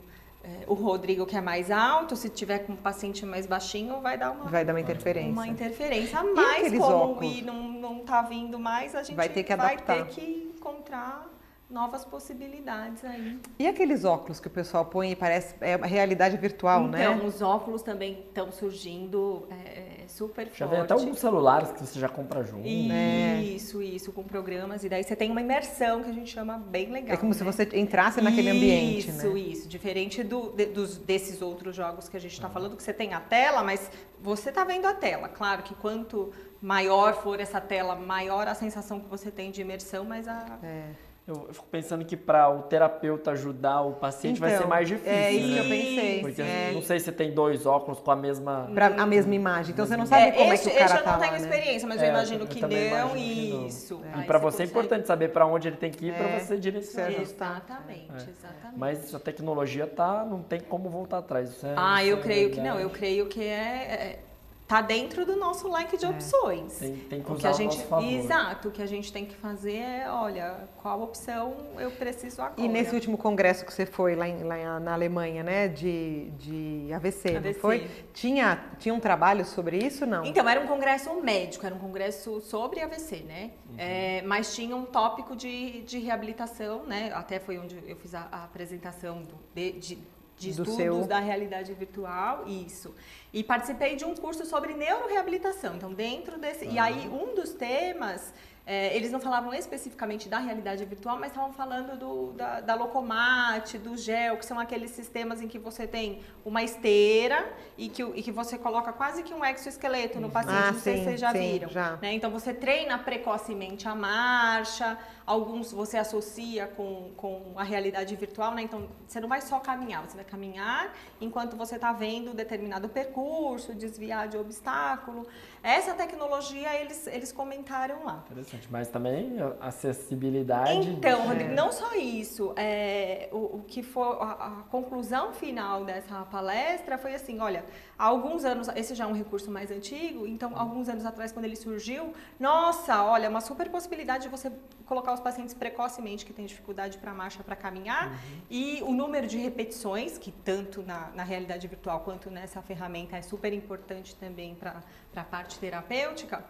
eh, 0.47 0.65
o 0.67 0.75
Rodrigo, 0.75 1.27
que 1.27 1.37
é 1.37 1.41
mais 1.41 1.71
alto, 1.71 2.15
se 2.17 2.29
tiver 2.29 2.61
com 2.61 2.73
um 2.75 2.77
paciente 2.77 3.27
mais 3.27 3.47
baixinho, 3.47 4.01
vai 4.01 4.17
dar 4.17 4.31
uma, 4.31 4.45
Vai 4.47 4.65
dar 4.65 4.73
uma 4.73 4.81
interferência. 4.81 5.33
uma 5.33 5.47
interferência. 5.49 6.23
Mas, 6.23 6.71
como 6.73 6.83
óculos? 6.85 7.17
o 7.17 7.21
Wii 7.21 7.43
não, 7.43 7.63
não 7.69 7.99
tá 8.01 8.23
vindo 8.23 8.59
mais, 8.59 8.95
a 8.95 9.03
gente 9.03 9.17
Vai 9.17 9.29
ter 9.29 9.43
que 9.43 9.55
vai 9.57 9.75
adaptar. 9.75 10.07
ter 10.07 10.15
que 10.15 10.53
encontrar 10.57 11.29
novas 11.69 12.05
possibilidades 12.05 13.05
aí. 13.05 13.41
E 13.59 13.67
aqueles 13.67 14.05
óculos 14.05 14.39
que 14.39 14.47
o 14.47 14.51
pessoal 14.51 14.85
põe 14.85 15.11
e 15.11 15.17
parece 15.17 15.55
é 15.61 15.77
uma 15.77 15.87
realidade 15.87 16.37
virtual, 16.37 16.81
então, 16.83 16.91
né? 16.93 17.05
Então, 17.13 17.27
os 17.27 17.43
óculos 17.43 17.83
também 17.83 18.21
estão 18.29 18.53
surgindo 18.53 19.49
é, 19.51 20.03
é 20.05 20.09
super 20.09 20.47
Já 20.47 20.51
forte. 20.67 20.71
vem 20.71 20.81
até 20.81 20.95
alguns 20.95 21.19
celulares 21.19 21.73
que 21.73 21.81
você 21.81 21.99
já 21.99 22.09
compra 22.09 22.45
junto. 22.45 22.63
né? 22.69 23.43
Isso, 23.43 23.83
isso, 23.83 24.13
com 24.13 24.23
programas. 24.23 24.85
E 24.85 24.89
daí 24.89 25.03
você 25.03 25.17
tem 25.17 25.29
uma 25.31 25.41
imersão 25.41 26.05
que 26.05 26.11
a 26.11 26.13
gente 26.13 26.31
chama 26.33 26.57
bem 26.57 26.91
legal. 26.93 27.15
É 27.15 27.17
como 27.17 27.33
né? 27.33 27.39
se 27.39 27.43
você 27.43 27.69
entrasse 27.75 28.21
naquele 28.21 28.51
ambiente, 28.51 29.09
Isso, 29.11 29.33
né? 29.33 29.39
isso. 29.41 29.69
Diferente 29.69 30.23
do, 30.23 30.51
de- 30.53 30.67
dos, 30.67 30.97
desses 30.99 31.43
outros 31.43 31.75
jogos 31.75 32.09
que 32.09 32.17
a 32.17 32.21
gente 32.21 32.33
está 32.33 32.49
falando, 32.49 32.77
que 32.77 32.83
você 32.83 32.93
tem 32.93 33.13
a 33.13 33.21
tela, 33.21 33.65
mas 33.65 33.91
você 34.21 34.51
está 34.51 34.63
vendo 34.63 34.87
a 34.87 34.95
tela. 34.95 35.29
Claro 35.29 35.65
que 35.65 35.75
quanto 35.75 36.33
maior 36.63 37.15
for 37.15 37.41
essa 37.41 37.61
tela, 37.61 37.97
maior 37.97 38.47
a 38.47 38.55
sensação 38.55 39.01
que 39.01 39.09
você 39.09 39.33
tem 39.33 39.51
de 39.51 39.61
imersão, 39.61 40.05
mas 40.05 40.29
a... 40.29 40.59
É. 40.63 40.91
Eu 41.27 41.47
eu 41.49 41.55
fico 41.55 41.67
pensando 41.71 42.05
que 42.05 42.17
para 42.17 42.49
o 42.49 42.63
terapeuta 42.63 43.33
ajudar 43.33 43.81
o 43.81 43.95
paciente 43.95 44.39
vai 44.39 44.51
ser 44.51 44.57
Então, 44.59 44.69
mais 44.69 44.87
difícil. 44.87 45.13
É 45.13 45.33
isso 45.33 45.49
né? 45.49 45.55
que 45.55 45.59
eu 45.59 45.65
pensei. 45.69 46.21
Porque 46.21 46.43
é. 46.43 46.71
não 46.73 46.83
sei 46.83 47.01
se 47.01 47.11
tem 47.11 47.33
dois 47.33 47.67
óculos 47.67 47.99
com 47.99 48.11
a 48.13 48.17
mesma. 48.17 48.71
Pra 48.73 48.87
a 48.87 49.05
mesma 49.07 49.35
imagem. 49.35 49.73
Então 49.73 49.85
você 49.85 49.97
não 49.97 50.07
sabe 50.07 50.23
É, 50.29 50.31
como 50.33 50.53
esse, 50.53 50.69
é 50.69 50.71
que 50.71 50.77
o 50.77 50.79
cara 50.79 50.85
esse 50.93 50.97
eu 51.01 51.05
tá 51.05 51.11
não 51.13 51.19
lá, 51.19 51.25
tenho 51.27 51.33
né? 51.33 51.39
experiência, 51.49 51.89
mas 51.89 52.01
É, 52.01 52.05
eu 52.07 52.11
imagino 52.11 52.45
eu 52.45 52.47
que 52.47 52.61
não. 52.61 52.71
imagino 52.71 53.11
que 53.11 53.51
não. 53.51 53.67
Isso. 53.67 54.01
E 54.19 54.23
para 54.23 54.39
você 54.39 54.57
você 54.57 54.63
é 54.63 54.67
consegue- 54.67 54.71
importante 54.71 55.07
saber 55.09 55.29
para 55.31 55.47
onde 55.47 55.67
ele 55.67 55.77
tem 55.77 55.91
que 55.91 56.07
ir 56.07 56.15
para 56.15 56.27
É, 56.29 56.39
você 56.39 56.57
direcionar. 56.57 57.11
Exatamente, 57.21 58.13
exatamente. 58.31 58.79
Mas 58.79 59.13
a 59.15 59.19
tecnologia 59.19 59.87
tá, 59.87 60.25
não 60.25 60.43
tem 60.43 60.61
como 60.61 60.89
voltar 60.89 61.19
atrás. 61.19 61.51
Isso 61.51 61.67
é, 61.67 61.75
Ah, 61.77 62.03
isso 62.05 62.13
eu 62.13 62.19
é 62.19 62.21
creio 62.21 62.51
que 62.51 62.61
não. 62.61 62.79
Eu 62.79 62.91
creio 62.91 63.27
que 63.27 63.43
é, 63.43 63.49
é 63.49 64.19
tá 64.67 64.81
dentro 64.81 65.25
do 65.25 65.37
nosso 65.37 65.71
leque 65.73 65.97
de 65.97 66.05
opções. 66.07 66.79
Tem, 66.79 66.97
tem 66.97 67.23
que 67.23 67.31
O 67.31 67.35
usar 67.35 67.41
que 67.51 67.55
a 67.55 67.57
gente, 67.57 67.85
favor. 67.85 68.05
exato, 68.05 68.69
o 68.69 68.71
que 68.73 68.83
a 68.83 68.87
gente 68.87 69.13
tem 69.13 69.25
que 69.25 69.37
fazer 69.37 69.77
é, 69.77 70.11
olha, 70.11 70.69
qual 70.83 71.01
opção 71.03 71.55
eu 71.79 71.91
preciso 71.93 72.43
agora. 72.43 72.61
E 72.61 72.67
nesse 72.67 72.93
último 72.95 73.17
congresso 73.17 73.65
que 73.65 73.73
você 73.73 73.87
foi 73.87 74.17
lá, 74.17 74.27
em- 74.29 74.43
lá 74.43 74.81
na 74.81 74.93
Alemanha, 74.95 75.43
né, 75.45 75.69
de, 75.69 76.31
de 76.39 76.93
AVC, 76.93 77.31
não 77.31 77.39
AVC. 77.39 77.61
foi? 77.61 77.89
Tinha, 78.13 78.65
tinha 78.79 78.93
um 78.95 78.99
trabalho 79.01 79.45
sobre 79.45 79.79
isso, 79.79 80.05
não? 80.05 80.25
Então, 80.25 80.49
era 80.49 80.61
um 80.61 80.67
congresso 80.67 81.15
médico, 81.23 81.65
era 81.65 81.75
um 81.75 81.79
congresso 81.79 82.41
sobre 82.41 82.81
AVC, 82.81 83.19
né? 83.27 83.53
Uhum. 83.69 83.75
É, 83.79 84.23
mas 84.27 84.55
tinha 84.55 84.75
um 84.75 84.85
tópico 84.85 85.37
de, 85.37 85.83
de 85.83 85.99
reabilitação, 86.01 86.83
né? 86.85 87.13
Até 87.15 87.39
foi 87.39 87.57
onde 87.59 87.79
eu 87.87 87.95
fiz 87.97 88.15
a, 88.15 88.27
a 88.33 88.45
apresentação 88.45 89.23
do- 89.23 89.37
de, 89.55 89.73
de, 89.73 89.99
de 90.37 90.49
Do 90.53 90.63
estudos 90.63 90.75
seu- 90.77 91.07
da 91.07 91.19
realidade 91.19 91.73
virtual, 91.75 92.45
isso. 92.47 92.95
E 93.33 93.43
participei 93.43 93.97
de 93.97 94.05
um 94.05 94.15
curso 94.15 94.45
sobre 94.47 94.75
neuroreabilitação. 94.75 95.77
Então, 95.77 95.93
dentro 95.93 96.39
desse. 96.39 96.65
E 96.67 96.79
aí, 96.79 97.09
um 97.09 97.35
dos 97.35 97.53
temas. 97.55 98.33
é, 98.69 98.97
eles 98.97 99.13
não 99.13 99.21
falavam 99.21 99.55
especificamente 99.55 100.29
da 100.29 100.39
realidade 100.41 100.85
virtual, 100.85 101.17
mas 101.21 101.29
estavam 101.31 101.53
falando 101.53 101.97
do, 101.97 102.33
da, 102.33 102.61
da 102.61 102.75
Locomate, 102.75 103.79
do 103.79 103.97
GEL, 103.97 104.37
que 104.39 104.45
são 104.45 104.59
aqueles 104.59 104.91
sistemas 104.91 105.41
em 105.41 105.47
que 105.47 105.57
você 105.57 105.87
tem 105.87 106.21
uma 106.45 106.65
esteira 106.65 107.49
e 107.79 107.89
que, 107.89 108.03
e 108.03 108.23
que 108.25 108.33
você 108.33 108.59
coloca 108.59 108.93
quase 108.93 109.23
que 109.23 109.33
um 109.33 109.45
exoesqueleto 109.45 110.19
no 110.19 110.29
paciente. 110.31 110.57
Ah, 110.69 110.73
não 110.73 110.81
sei 110.81 110.95
se 110.95 110.99
sim, 110.99 111.05
vocês 111.05 111.21
já 111.21 111.31
sim, 111.31 111.39
viram. 111.53 111.69
já. 111.69 111.97
né? 112.03 112.13
Então 112.15 112.29
você 112.29 112.53
treina 112.53 112.99
precocemente 112.99 113.87
a 113.87 113.95
marcha, 113.95 114.99
alguns 115.27 115.73
você 115.73 115.99
associa 115.99 116.69
com, 116.69 117.11
com 117.17 117.53
a 117.57 117.65
realidade 117.65 118.15
virtual, 118.15 118.55
né? 118.55 118.63
Então 118.63 118.89
você 119.07 119.19
não 119.19 119.29
vai 119.29 119.41
só 119.41 119.59
caminhar, 119.59 120.09
você 120.09 120.15
vai 120.15 120.25
caminhar 120.25 120.95
enquanto 121.21 121.57
você 121.57 121.75
está 121.75 121.93
vendo 121.93 122.33
determinado 122.33 122.89
percurso, 122.89 123.75
desviar 123.75 124.29
de 124.29 124.37
obstáculo. 124.37 125.27
Essa 125.63 125.95
tecnologia 125.95 126.73
eles, 126.81 127.07
eles 127.09 127.33
comentaram 127.33 128.05
lá. 128.05 128.23
Interessante. 128.31 128.69
Mas 128.71 128.89
também 128.89 129.37
a 129.61 129.67
acessibilidade. 129.67 130.89
Então, 130.89 131.23
É. 131.23 131.27
Rodrigo, 131.27 131.55
não 131.55 131.73
só 131.73 131.95
isso, 131.95 132.53
é, 132.57 133.29
o, 133.33 133.57
o 133.57 133.65
que 133.67 133.83
foi 133.83 134.07
a, 134.21 134.33
a 134.33 134.51
conclusão 134.71 135.33
final 135.33 135.85
dessa 135.85 136.25
palestra 136.27 136.97
foi 136.99 137.15
assim, 137.15 137.41
olha, 137.41 137.65
há 137.99 138.05
alguns 138.05 138.45
anos, 138.45 138.69
esse 138.77 138.95
já 138.95 139.05
é 139.05 139.07
um 139.07 139.13
recurso 139.13 139.51
mais 139.51 139.71
antigo, 139.71 140.27
então 140.27 140.53
alguns 140.57 140.89
anos 140.89 141.05
atrás 141.05 141.33
quando 141.33 141.47
ele 141.47 141.57
surgiu, 141.57 142.13
nossa, 142.39 143.03
olha, 143.03 143.29
uma 143.29 143.41
super 143.41 143.69
possibilidade 143.69 144.25
de 144.25 144.29
você 144.29 144.53
colocar 144.85 145.16
os 145.17 145.21
pacientes 145.21 145.55
precocemente 145.55 146.25
que 146.25 146.33
têm 146.33 146.47
dificuldade 146.47 146.99
para 146.99 147.13
marcha, 147.13 147.43
para 147.43 147.57
caminhar, 147.57 148.19
e 148.49 148.81
o 148.83 148.93
número 148.93 149.27
de 149.27 149.37
repetições, 149.37 150.17
que 150.17 150.31
tanto 150.31 150.83
na, 150.83 151.11
na 151.15 151.25
realidade 151.25 151.67
virtual 151.67 152.01
quanto 152.01 152.31
nessa 152.31 152.63
ferramenta 152.63 153.17
é 153.17 153.23
super 153.23 153.53
importante 153.53 154.15
também 154.15 154.55
para 154.55 154.83
a 155.15 155.25
parte 155.25 155.59
terapêutica, 155.59 156.45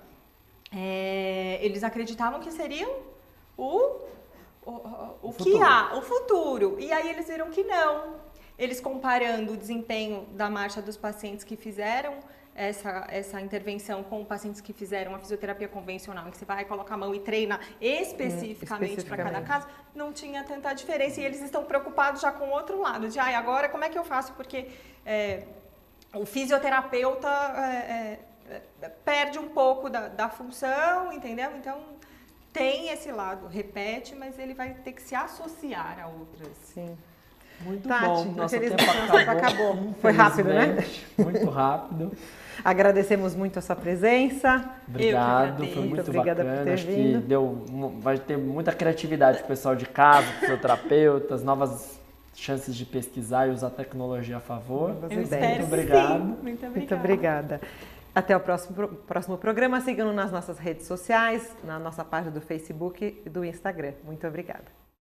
é, 0.72 1.58
eles 1.62 1.82
acreditavam 1.82 2.40
que 2.40 2.50
seriam 2.50 2.90
o, 3.56 4.00
o, 4.64 4.70
o, 4.70 5.16
o 5.22 5.32
que 5.32 5.44
futuro. 5.44 5.64
há, 5.64 5.96
o 5.96 6.02
futuro. 6.02 6.76
E 6.78 6.92
aí 6.92 7.08
eles 7.08 7.28
viram 7.28 7.50
que 7.50 7.62
não. 7.62 8.16
Eles 8.58 8.80
comparando 8.80 9.52
o 9.52 9.56
desempenho 9.56 10.26
da 10.32 10.50
marcha 10.50 10.80
dos 10.82 10.96
pacientes 10.96 11.44
que 11.44 11.56
fizeram 11.56 12.18
essa, 12.56 13.06
essa 13.10 13.40
intervenção 13.40 14.02
com 14.02 14.24
pacientes 14.24 14.62
que 14.62 14.72
fizeram 14.72 15.14
a 15.14 15.18
fisioterapia 15.18 15.68
convencional, 15.68 16.26
em 16.26 16.30
que 16.30 16.38
você 16.38 16.44
vai 16.46 16.64
colocar 16.64 16.94
a 16.94 16.98
mão 16.98 17.14
e 17.14 17.20
treina 17.20 17.60
especificamente 17.80 19.04
para 19.04 19.16
cada 19.18 19.40
especificamente. 19.40 19.46
caso, 19.46 19.66
não 19.94 20.12
tinha 20.12 20.42
tanta 20.42 20.72
diferença. 20.72 21.20
E 21.20 21.24
eles 21.24 21.42
estão 21.42 21.64
preocupados 21.64 22.22
já 22.22 22.32
com 22.32 22.46
o 22.46 22.50
outro 22.50 22.80
lado, 22.80 23.08
de 23.08 23.18
ai, 23.18 23.34
agora 23.34 23.68
como 23.68 23.84
é 23.84 23.90
que 23.90 23.98
eu 23.98 24.04
faço? 24.04 24.32
Porque 24.32 24.68
é, 25.04 25.44
o 26.14 26.24
fisioterapeuta 26.24 27.28
é, 27.28 28.18
é, 28.80 28.88
perde 29.04 29.38
um 29.38 29.50
pouco 29.50 29.90
da, 29.90 30.08
da 30.08 30.28
função, 30.30 31.12
entendeu? 31.12 31.50
Então 31.56 31.78
tem 32.54 32.88
esse 32.88 33.12
lado, 33.12 33.46
repete, 33.48 34.14
mas 34.14 34.38
ele 34.38 34.54
vai 34.54 34.72
ter 34.72 34.92
que 34.92 35.02
se 35.02 35.14
associar 35.14 36.00
a 36.00 36.06
outras. 36.08 36.56
Sim. 36.56 36.96
Muito 37.64 37.88
Tati, 37.88 38.04
bom. 38.04 38.24
Nosso 38.36 38.56
infeliz- 38.56 38.74
tempo 38.76 38.90
acabou. 39.16 39.38
acabou. 39.38 39.94
Foi 40.00 40.12
rápido, 40.12 40.48
né? 40.48 40.84
Muito 41.18 41.48
rápido. 41.50 42.12
Agradecemos 42.64 43.34
muito 43.34 43.58
a 43.58 43.62
sua 43.62 43.76
presença. 43.76 44.64
Obrigado, 44.88 45.58
foi 45.58 45.66
muito 45.66 45.88
Muito 45.88 46.00
obrigada 46.08 46.42
por 46.42 46.48
bacana. 46.50 46.64
ter 46.64 46.72
Acho 46.72 46.86
vindo. 46.86 47.20
que 47.20 47.26
deu, 47.26 47.64
vai 48.00 48.18
ter 48.18 48.36
muita 48.38 48.72
criatividade 48.72 49.38
pro 49.38 49.48
pessoal 49.48 49.76
de 49.76 49.86
casa, 49.86 50.26
pros 50.26 50.40
fisioterapeutas, 50.40 51.42
novas 51.44 51.98
chances 52.34 52.74
de 52.74 52.84
pesquisar 52.84 53.46
e 53.48 53.50
usar 53.50 53.70
tecnologia 53.70 54.36
a 54.38 54.40
favor. 54.40 54.94
Eu 55.10 55.20
espero 55.22 55.46
Muito 55.46 55.64
obrigado. 55.64 56.12
sim. 56.12 56.18
Muito 56.42 56.66
obrigada. 56.66 56.76
Muito 56.78 56.94
obrigada. 56.94 57.60
Até 58.14 58.34
o 58.36 58.40
próximo, 58.40 58.88
próximo 59.06 59.36
programa. 59.36 59.80
Sigam-nos 59.82 60.14
nas 60.14 60.32
nossas 60.32 60.58
redes 60.58 60.86
sociais, 60.86 61.54
na 61.64 61.78
nossa 61.78 62.02
página 62.04 62.30
do 62.30 62.40
Facebook 62.40 63.20
e 63.24 63.28
do 63.28 63.44
Instagram. 63.44 63.92
Muito 64.04 64.26
obrigada. 64.26 64.85